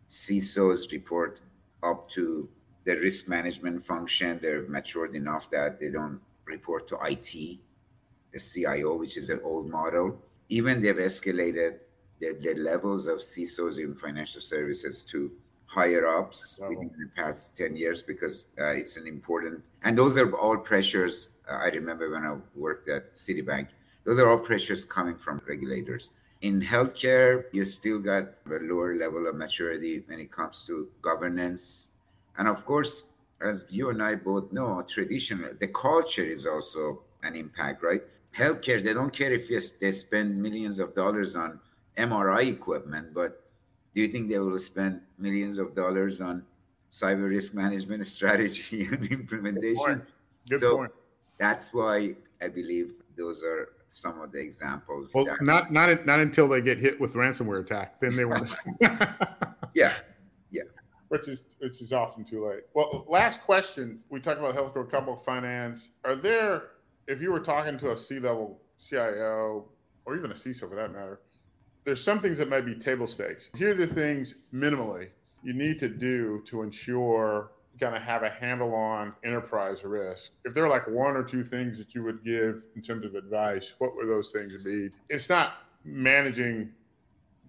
CISOs 0.08 0.90
report 0.92 1.40
up 1.82 2.08
to 2.10 2.48
the 2.84 2.96
risk 2.96 3.28
management 3.28 3.82
function. 3.82 4.38
They're 4.40 4.66
matured 4.66 5.14
enough 5.14 5.50
that 5.50 5.78
they 5.78 5.90
don't 5.90 6.20
report 6.46 6.88
to 6.88 6.98
IT, 7.04 7.58
the 8.32 8.38
CIO, 8.38 8.96
which 8.96 9.16
is 9.16 9.30
an 9.30 9.40
old 9.42 9.68
model. 9.68 10.18
Even 10.48 10.82
they've 10.82 10.96
escalated 10.96 11.78
the, 12.20 12.36
the 12.40 12.54
levels 12.54 13.06
of 13.06 13.18
CISOs 13.18 13.78
in 13.78 13.94
financial 13.94 14.40
services 14.40 15.02
to 15.04 15.30
higher 15.70 16.06
ups 16.06 16.58
wow. 16.60 16.68
within 16.68 16.90
the 16.98 17.08
past 17.16 17.56
10 17.56 17.76
years 17.76 18.02
because 18.02 18.44
uh, 18.60 18.66
it's 18.66 18.96
an 18.96 19.06
important 19.06 19.62
and 19.84 19.96
those 19.96 20.16
are 20.16 20.34
all 20.34 20.56
pressures 20.56 21.28
uh, 21.48 21.58
i 21.62 21.68
remember 21.68 22.10
when 22.10 22.24
i 22.24 22.36
worked 22.56 22.88
at 22.88 23.14
citibank 23.14 23.68
those 24.04 24.18
are 24.18 24.28
all 24.28 24.38
pressures 24.38 24.84
coming 24.84 25.16
from 25.16 25.40
regulators 25.46 26.10
in 26.40 26.60
healthcare 26.60 27.44
you 27.52 27.64
still 27.64 28.00
got 28.00 28.24
a 28.50 28.58
lower 28.62 28.96
level 28.96 29.28
of 29.28 29.36
maturity 29.36 30.02
when 30.08 30.18
it 30.18 30.32
comes 30.32 30.64
to 30.64 30.88
governance 31.02 31.90
and 32.36 32.48
of 32.48 32.64
course 32.66 33.04
as 33.40 33.64
you 33.70 33.90
and 33.90 34.02
i 34.02 34.16
both 34.16 34.50
know 34.50 34.82
traditional 34.82 35.50
the 35.60 35.68
culture 35.68 36.24
is 36.24 36.46
also 36.46 37.00
an 37.22 37.36
impact 37.36 37.84
right 37.84 38.02
healthcare 38.36 38.82
they 38.82 38.94
don't 38.94 39.12
care 39.12 39.32
if 39.32 39.48
they 39.80 39.90
spend 39.90 40.40
millions 40.40 40.78
of 40.78 40.94
dollars 40.94 41.34
on 41.34 41.58
mri 41.96 42.48
equipment 42.48 43.12
but 43.12 43.44
do 43.94 44.00
you 44.02 44.08
think 44.08 44.30
they 44.30 44.38
will 44.38 44.58
spend 44.58 45.00
millions 45.18 45.58
of 45.58 45.74
dollars 45.74 46.20
on 46.20 46.44
cyber 46.92 47.28
risk 47.28 47.54
management 47.54 48.06
strategy 48.16 48.86
and 48.90 49.06
implementation? 49.06 49.74
Good 49.74 49.84
point. 49.84 50.04
Good 50.48 50.60
so 50.60 50.76
point. 50.76 50.92
That's 51.38 51.72
why 51.72 52.14
I 52.42 52.48
believe 52.48 53.02
those 53.16 53.42
are 53.42 53.70
some 53.88 54.20
of 54.20 54.32
the 54.32 54.40
examples. 54.40 55.12
Well, 55.14 55.26
not 55.40 55.72
not 55.72 56.06
not 56.06 56.20
until 56.20 56.48
they 56.48 56.60
get 56.60 56.78
hit 56.78 57.00
with 57.00 57.14
ransomware 57.14 57.60
attack, 57.60 58.00
then 58.00 58.14
they 58.14 58.24
want 58.24 58.48
to. 58.48 58.56
yeah, 59.74 59.96
yeah. 60.50 60.62
Which 61.08 61.28
is 61.28 61.42
which 61.58 61.80
is 61.80 61.92
often 61.92 62.24
too 62.24 62.46
late. 62.46 62.64
Well, 62.74 63.04
last 63.08 63.42
question. 63.42 64.02
We 64.10 64.20
talked 64.20 64.38
about 64.38 64.54
healthcare, 64.54 64.88
couple 64.88 65.14
of 65.14 65.24
finance. 65.24 65.90
Are 66.04 66.14
there, 66.14 66.62
if 67.10 67.20
you 67.20 67.32
were 67.32 67.40
talking 67.40 67.76
to 67.78 67.90
a 67.90 67.96
C 67.96 68.20
level 68.20 68.60
CIO 68.78 69.66
or 70.06 70.16
even 70.16 70.30
a 70.30 70.34
CISO 70.34 70.68
for 70.68 70.76
that 70.76 70.92
matter, 70.92 71.20
there's 71.84 72.02
some 72.02 72.20
things 72.20 72.38
that 72.38 72.48
might 72.48 72.64
be 72.64 72.74
table 72.74 73.06
stakes. 73.06 73.50
Here 73.56 73.72
are 73.72 73.74
the 73.74 73.86
things 73.86 74.34
minimally 74.54 75.08
you 75.42 75.52
need 75.52 75.78
to 75.80 75.88
do 75.88 76.42
to 76.46 76.62
ensure 76.62 77.52
kind 77.80 77.96
of 77.96 78.02
have 78.02 78.22
a 78.22 78.28
handle 78.28 78.74
on 78.74 79.14
enterprise 79.24 79.84
risk. 79.84 80.32
If 80.44 80.52
there 80.52 80.64
are 80.64 80.68
like 80.68 80.86
one 80.86 81.16
or 81.16 81.24
two 81.24 81.42
things 81.42 81.78
that 81.78 81.94
you 81.94 82.04
would 82.04 82.22
give 82.22 82.62
in 82.76 82.82
terms 82.82 83.06
of 83.06 83.14
advice, 83.14 83.74
what 83.78 83.96
would 83.96 84.08
those 84.08 84.30
things 84.32 84.62
be? 84.62 84.90
It's 85.08 85.30
not 85.30 85.54
managing 85.82 86.72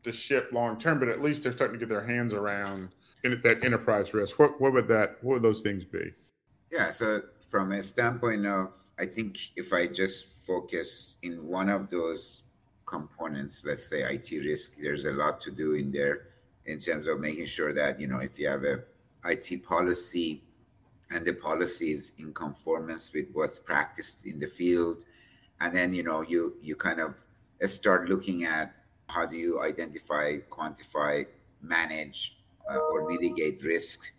the 0.03 0.11
ship 0.11 0.49
long 0.53 0.79
term, 0.79 0.99
but 0.99 1.09
at 1.09 1.19
least 1.19 1.43
they're 1.43 1.51
starting 1.51 1.77
to 1.77 1.79
get 1.79 1.89
their 1.89 2.05
hands 2.05 2.33
around 2.33 2.89
that 3.23 3.59
enterprise 3.63 4.13
risk. 4.13 4.39
What 4.39 4.59
what 4.59 4.73
would 4.73 4.87
that 4.87 5.17
what 5.21 5.33
would 5.33 5.43
those 5.43 5.61
things 5.61 5.83
be? 5.85 6.13
Yeah, 6.71 6.89
so 6.89 7.21
from 7.49 7.73
a 7.73 7.83
standpoint 7.83 8.45
of 8.47 8.73
I 9.01 9.07
think 9.07 9.39
if 9.55 9.73
I 9.73 9.87
just 9.87 10.27
focus 10.45 11.17
in 11.23 11.47
one 11.47 11.69
of 11.69 11.89
those 11.89 12.43
components, 12.85 13.63
let's 13.65 13.89
say 13.89 14.03
IT 14.03 14.29
risk, 14.31 14.77
there's 14.79 15.05
a 15.05 15.11
lot 15.11 15.41
to 15.41 15.51
do 15.51 15.73
in 15.73 15.91
there 15.91 16.27
in 16.67 16.77
terms 16.77 17.07
of 17.07 17.19
making 17.19 17.47
sure 17.47 17.73
that, 17.73 17.99
you 17.99 18.05
know, 18.05 18.19
if 18.19 18.37
you 18.37 18.47
have 18.47 18.63
a 18.63 18.83
IT 19.25 19.63
policy 19.63 20.43
and 21.09 21.25
the 21.25 21.33
policy 21.33 21.93
is 21.93 22.11
in 22.19 22.31
conformance 22.31 23.11
with 23.11 23.25
what's 23.33 23.57
practiced 23.57 24.27
in 24.27 24.39
the 24.39 24.45
field, 24.45 25.03
and 25.61 25.75
then, 25.75 25.95
you 25.95 26.03
know, 26.03 26.21
you 26.21 26.57
you 26.61 26.75
kind 26.75 26.99
of 26.99 27.17
start 27.65 28.07
looking 28.07 28.43
at 28.43 28.75
how 29.07 29.25
do 29.25 29.35
you 29.35 29.63
identify, 29.63 30.37
quantify, 30.51 31.25
manage, 31.59 32.37
uh, 32.69 32.77
or 32.77 33.09
mitigate 33.09 33.63
risk 33.63 34.13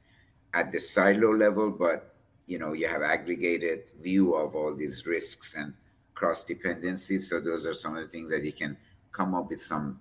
at 0.55 0.73
the 0.73 0.81
silo 0.81 1.33
level, 1.33 1.71
but 1.71 2.12
you 2.47 2.59
know 2.59 2.73
you 2.73 2.89
have 2.89 3.03
aggregated 3.03 3.91
view 4.01 4.35
of 4.35 4.55
all 4.55 4.75
these 4.75 5.07
risks 5.07 5.55
and 5.55 5.75
cross 6.15 6.45
dependencies. 6.45 7.29
So 7.29 7.41
those 7.41 7.67
are 7.67 7.75
some 7.75 7.97
of 7.97 8.03
the 8.03 8.09
things 8.09 8.31
that 8.31 8.45
you 8.45 8.53
can 8.53 8.77
come 9.13 9.35
up 9.35 9.51
with 9.51 9.61
some 9.61 10.01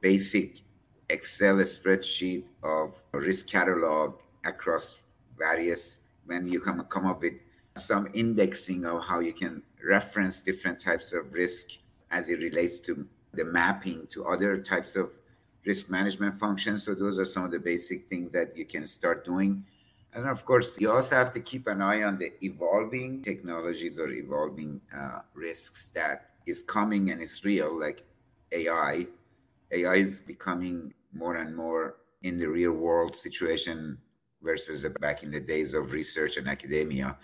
basic 0.00 0.60
Excel 1.08 1.56
spreadsheet 1.56 2.44
of 2.62 2.94
risk 3.12 3.48
catalog 3.48 4.14
across 4.44 4.98
various. 5.36 5.98
When 6.26 6.46
you 6.46 6.60
come 6.60 6.84
come 6.84 7.06
up 7.06 7.20
with 7.22 7.34
some 7.76 8.08
indexing 8.14 8.84
of 8.86 9.04
how 9.04 9.20
you 9.20 9.32
can 9.32 9.62
reference 9.84 10.40
different 10.40 10.78
types 10.80 11.12
of 11.12 11.32
risk 11.32 11.78
as 12.10 12.28
it 12.28 12.38
relates 12.38 12.78
to 12.80 13.06
the 13.32 13.44
mapping 13.44 14.06
to 14.08 14.26
other 14.26 14.58
types 14.58 14.96
of 14.96 15.12
risk 15.64 15.90
management 15.90 16.36
functions. 16.36 16.84
So 16.84 16.94
those 16.94 17.18
are 17.18 17.24
some 17.24 17.44
of 17.44 17.50
the 17.50 17.58
basic 17.58 18.08
things 18.08 18.32
that 18.32 18.56
you 18.56 18.64
can 18.64 18.86
start 18.86 19.24
doing. 19.24 19.64
And 20.12 20.26
of 20.26 20.44
course, 20.44 20.80
you 20.80 20.90
also 20.90 21.14
have 21.14 21.30
to 21.32 21.40
keep 21.40 21.68
an 21.68 21.80
eye 21.80 22.02
on 22.02 22.18
the 22.18 22.32
evolving 22.44 23.22
technologies 23.22 23.98
or 23.98 24.10
evolving 24.10 24.80
uh, 24.96 25.20
risks 25.34 25.90
that 25.90 26.30
is 26.46 26.62
coming 26.62 27.10
and 27.10 27.22
it's 27.22 27.44
real, 27.44 27.78
like 27.78 28.02
AI. 28.50 29.06
AI 29.70 29.94
is 29.94 30.20
becoming 30.20 30.92
more 31.12 31.36
and 31.36 31.54
more 31.54 31.96
in 32.22 32.38
the 32.38 32.46
real 32.46 32.72
world 32.72 33.14
situation 33.14 33.98
versus 34.42 34.84
back 35.00 35.22
in 35.22 35.30
the 35.30 35.40
days 35.40 35.74
of 35.74 35.92
research 35.92 36.36
and 36.36 36.48
academia. 36.48 37.16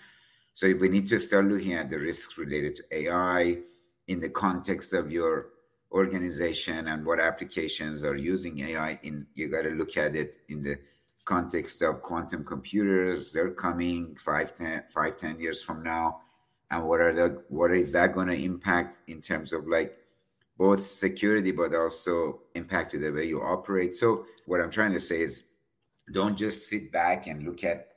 So 0.53 0.73
we 0.73 0.87
need 0.87 1.07
to 1.09 1.19
start 1.19 1.45
looking 1.45 1.73
at 1.73 1.89
the 1.89 1.99
risks 1.99 2.37
related 2.37 2.77
to 2.77 2.83
AI 2.91 3.59
in 4.07 4.19
the 4.19 4.29
context 4.29 4.93
of 4.93 5.11
your 5.11 5.49
organization 5.91 6.87
and 6.87 7.05
what 7.05 7.19
applications 7.19 8.03
are 8.03 8.15
using 8.15 8.59
AI 8.59 8.99
in. 9.03 9.27
You 9.35 9.49
got 9.49 9.63
to 9.63 9.69
look 9.69 9.97
at 9.97 10.15
it 10.15 10.37
in 10.49 10.61
the 10.61 10.77
context 11.27 11.81
of 11.81 12.01
quantum 12.01 12.41
computers 12.41 13.33
they're 13.33 13.51
coming 13.51 14.15
five 14.15 14.55
ten, 14.55 14.83
five, 14.87 15.17
10 15.17 15.39
years 15.41 15.61
from 15.61 15.83
now. 15.83 16.21
And 16.71 16.87
what 16.87 17.01
are 17.01 17.13
the 17.13 17.43
what 17.49 17.71
is 17.71 17.91
that 17.91 18.13
going 18.13 18.29
to 18.29 18.43
impact 18.51 19.09
in 19.09 19.19
terms 19.21 19.51
of 19.51 19.67
like 19.67 19.97
both 20.57 20.81
security 20.81 21.51
but 21.51 21.75
also 21.75 22.39
impact 22.55 22.91
to 22.91 22.97
the 22.97 23.11
way 23.11 23.25
you 23.25 23.41
operate? 23.41 23.93
So 23.93 24.25
what 24.45 24.61
i'm 24.61 24.71
trying 24.71 24.93
to 24.93 24.99
say 24.99 25.21
is 25.21 25.43
don't 26.13 26.37
just 26.37 26.69
sit 26.69 26.91
back 26.91 27.27
and 27.27 27.43
look 27.43 27.63
at 27.65 27.89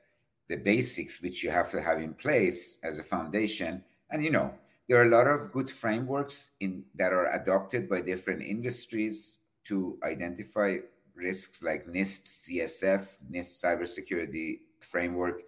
the 0.49 0.57
basics 0.57 1.23
which 1.23 1.45
you 1.45 1.51
have 1.51 1.71
to 1.71 1.81
have 1.81 2.01
in 2.01 2.15
place 2.15 2.79
as 2.83 2.99
a 2.99 3.05
foundation. 3.05 3.85
And 4.11 4.25
you 4.25 4.33
know 4.33 4.53
there 4.89 5.01
are 5.01 5.07
a 5.07 5.17
lot 5.17 5.29
of 5.29 5.53
good 5.53 5.71
frameworks 5.71 6.51
in 6.59 6.83
that 6.97 7.13
are 7.13 7.33
adopted 7.33 7.89
by 7.89 8.01
different 8.01 8.43
industries 8.43 9.39
to 9.67 9.99
identify 10.03 10.79
risks 11.15 11.63
like 11.63 11.87
NIST 11.87 12.27
CSF, 12.27 13.07
NIST 13.31 13.65
cybersecurity 13.65 14.61
framework 14.81 15.43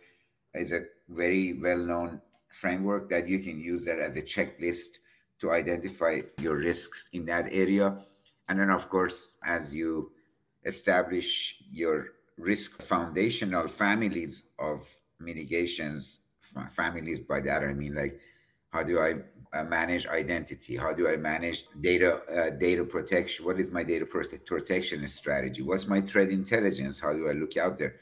is 0.55 0.73
a 0.73 0.83
very 1.09 1.55
well-known 1.55 2.21
framework 2.51 3.09
that 3.11 3.29
you 3.29 3.39
can 3.39 3.59
use 3.61 3.85
that 3.85 3.99
as 3.99 4.17
a 4.17 4.23
checklist 4.23 4.99
to 5.41 5.51
identify 5.51 6.21
your 6.39 6.57
risks 6.57 7.09
in 7.13 7.25
that 7.27 7.47
area. 7.51 8.05
And 8.49 8.61
then, 8.61 8.71
of 8.71 8.89
course, 8.89 9.35
as 9.45 9.75
you 9.75 10.13
establish 10.65 11.63
your 11.71 12.09
risk 12.39 12.83
foundational 12.83 13.69
families 13.69 14.49
of 14.59 14.87
mitigations, 15.19 16.23
families 16.77 17.21
by 17.21 17.41
that 17.41 17.65
I 17.65 17.73
mean 17.73 17.95
like 17.95 18.21
how 18.71 18.83
do 18.83 19.01
I 19.01 19.15
uh, 19.53 19.65
manage 19.65 20.07
identity? 20.07 20.77
How 20.77 20.93
do 20.93 21.09
I 21.09 21.17
manage 21.17 21.65
data 21.81 22.23
uh, 22.31 22.51
data 22.51 22.85
protection? 22.85 23.45
What 23.45 23.61
is 23.61 23.71
my 23.71 23.85
data 23.85 24.07
protection 24.07 25.07
strategy? 25.09 25.63
What's 25.63 25.87
my 25.87 26.01
threat 26.01 26.31
intelligence? 26.31 26.99
How 26.99 27.13
do 27.13 27.29
I 27.29 27.33
look 27.33 27.57
out 27.57 27.79
there? 27.79 27.97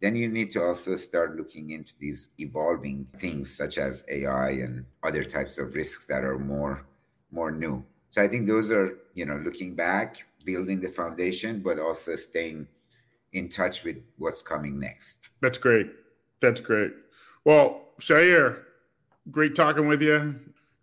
Then 0.00 0.16
you 0.16 0.28
need 0.28 0.50
to 0.52 0.62
also 0.62 0.96
start 0.96 1.36
looking 1.36 1.70
into 1.70 1.94
these 1.98 2.28
evolving 2.38 3.06
things 3.16 3.54
such 3.54 3.78
as 3.78 4.04
AI 4.10 4.50
and 4.50 4.84
other 5.02 5.24
types 5.24 5.58
of 5.58 5.74
risks 5.74 6.06
that 6.06 6.24
are 6.24 6.38
more 6.38 6.86
more 7.30 7.50
new. 7.50 7.84
So 8.10 8.22
I 8.22 8.28
think 8.28 8.46
those 8.46 8.70
are 8.70 8.98
you 9.14 9.26
know 9.26 9.36
looking 9.36 9.74
back, 9.74 10.24
building 10.44 10.80
the 10.80 10.88
foundation, 10.88 11.60
but 11.60 11.78
also 11.78 12.16
staying 12.16 12.68
in 13.32 13.48
touch 13.48 13.84
with 13.84 13.96
what's 14.16 14.40
coming 14.40 14.80
next. 14.80 15.28
That's 15.42 15.58
great. 15.58 15.90
That's 16.40 16.60
great. 16.60 16.92
Well, 17.44 17.82
Shahir, 18.00 18.62
great 19.30 19.54
talking 19.54 19.88
with 19.88 20.00
you 20.00 20.40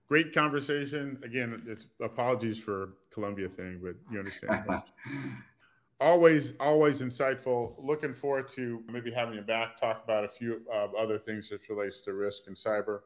great 0.07 0.33
conversation. 0.33 1.19
Again, 1.23 1.61
it's 1.67 1.87
apologies 2.01 2.57
for 2.57 2.93
Columbia 3.11 3.49
thing, 3.49 3.79
but 3.83 3.95
you 4.11 4.19
understand. 4.19 4.65
always, 5.99 6.53
always 6.59 7.01
insightful. 7.01 7.75
Looking 7.77 8.13
forward 8.13 8.49
to 8.49 8.83
maybe 8.87 9.11
having 9.11 9.35
you 9.35 9.41
back, 9.41 9.79
talk 9.79 10.03
about 10.03 10.23
a 10.23 10.29
few 10.29 10.61
uh, 10.71 10.87
other 10.97 11.17
things 11.17 11.49
that 11.49 11.67
relates 11.69 12.01
to 12.01 12.13
risk 12.13 12.43
and 12.47 12.55
cyber. 12.55 13.01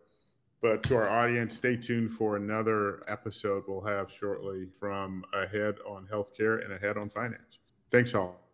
But 0.61 0.81
to 0.83 0.95
our 0.95 1.07
audience, 1.07 1.55
stay 1.55 1.77
tuned 1.77 2.11
for 2.11 2.35
another 2.35 3.03
episode 3.07 3.63
we'll 3.67 3.81
have 3.81 4.11
shortly 4.11 4.65
from 4.79 5.23
Ahead 5.33 5.75
on 5.85 6.07
Healthcare 6.11 6.63
and 6.63 6.73
Ahead 6.73 6.97
on 6.97 7.09
Finance. 7.09 7.59
Thanks 7.91 8.15
all. 8.15 8.46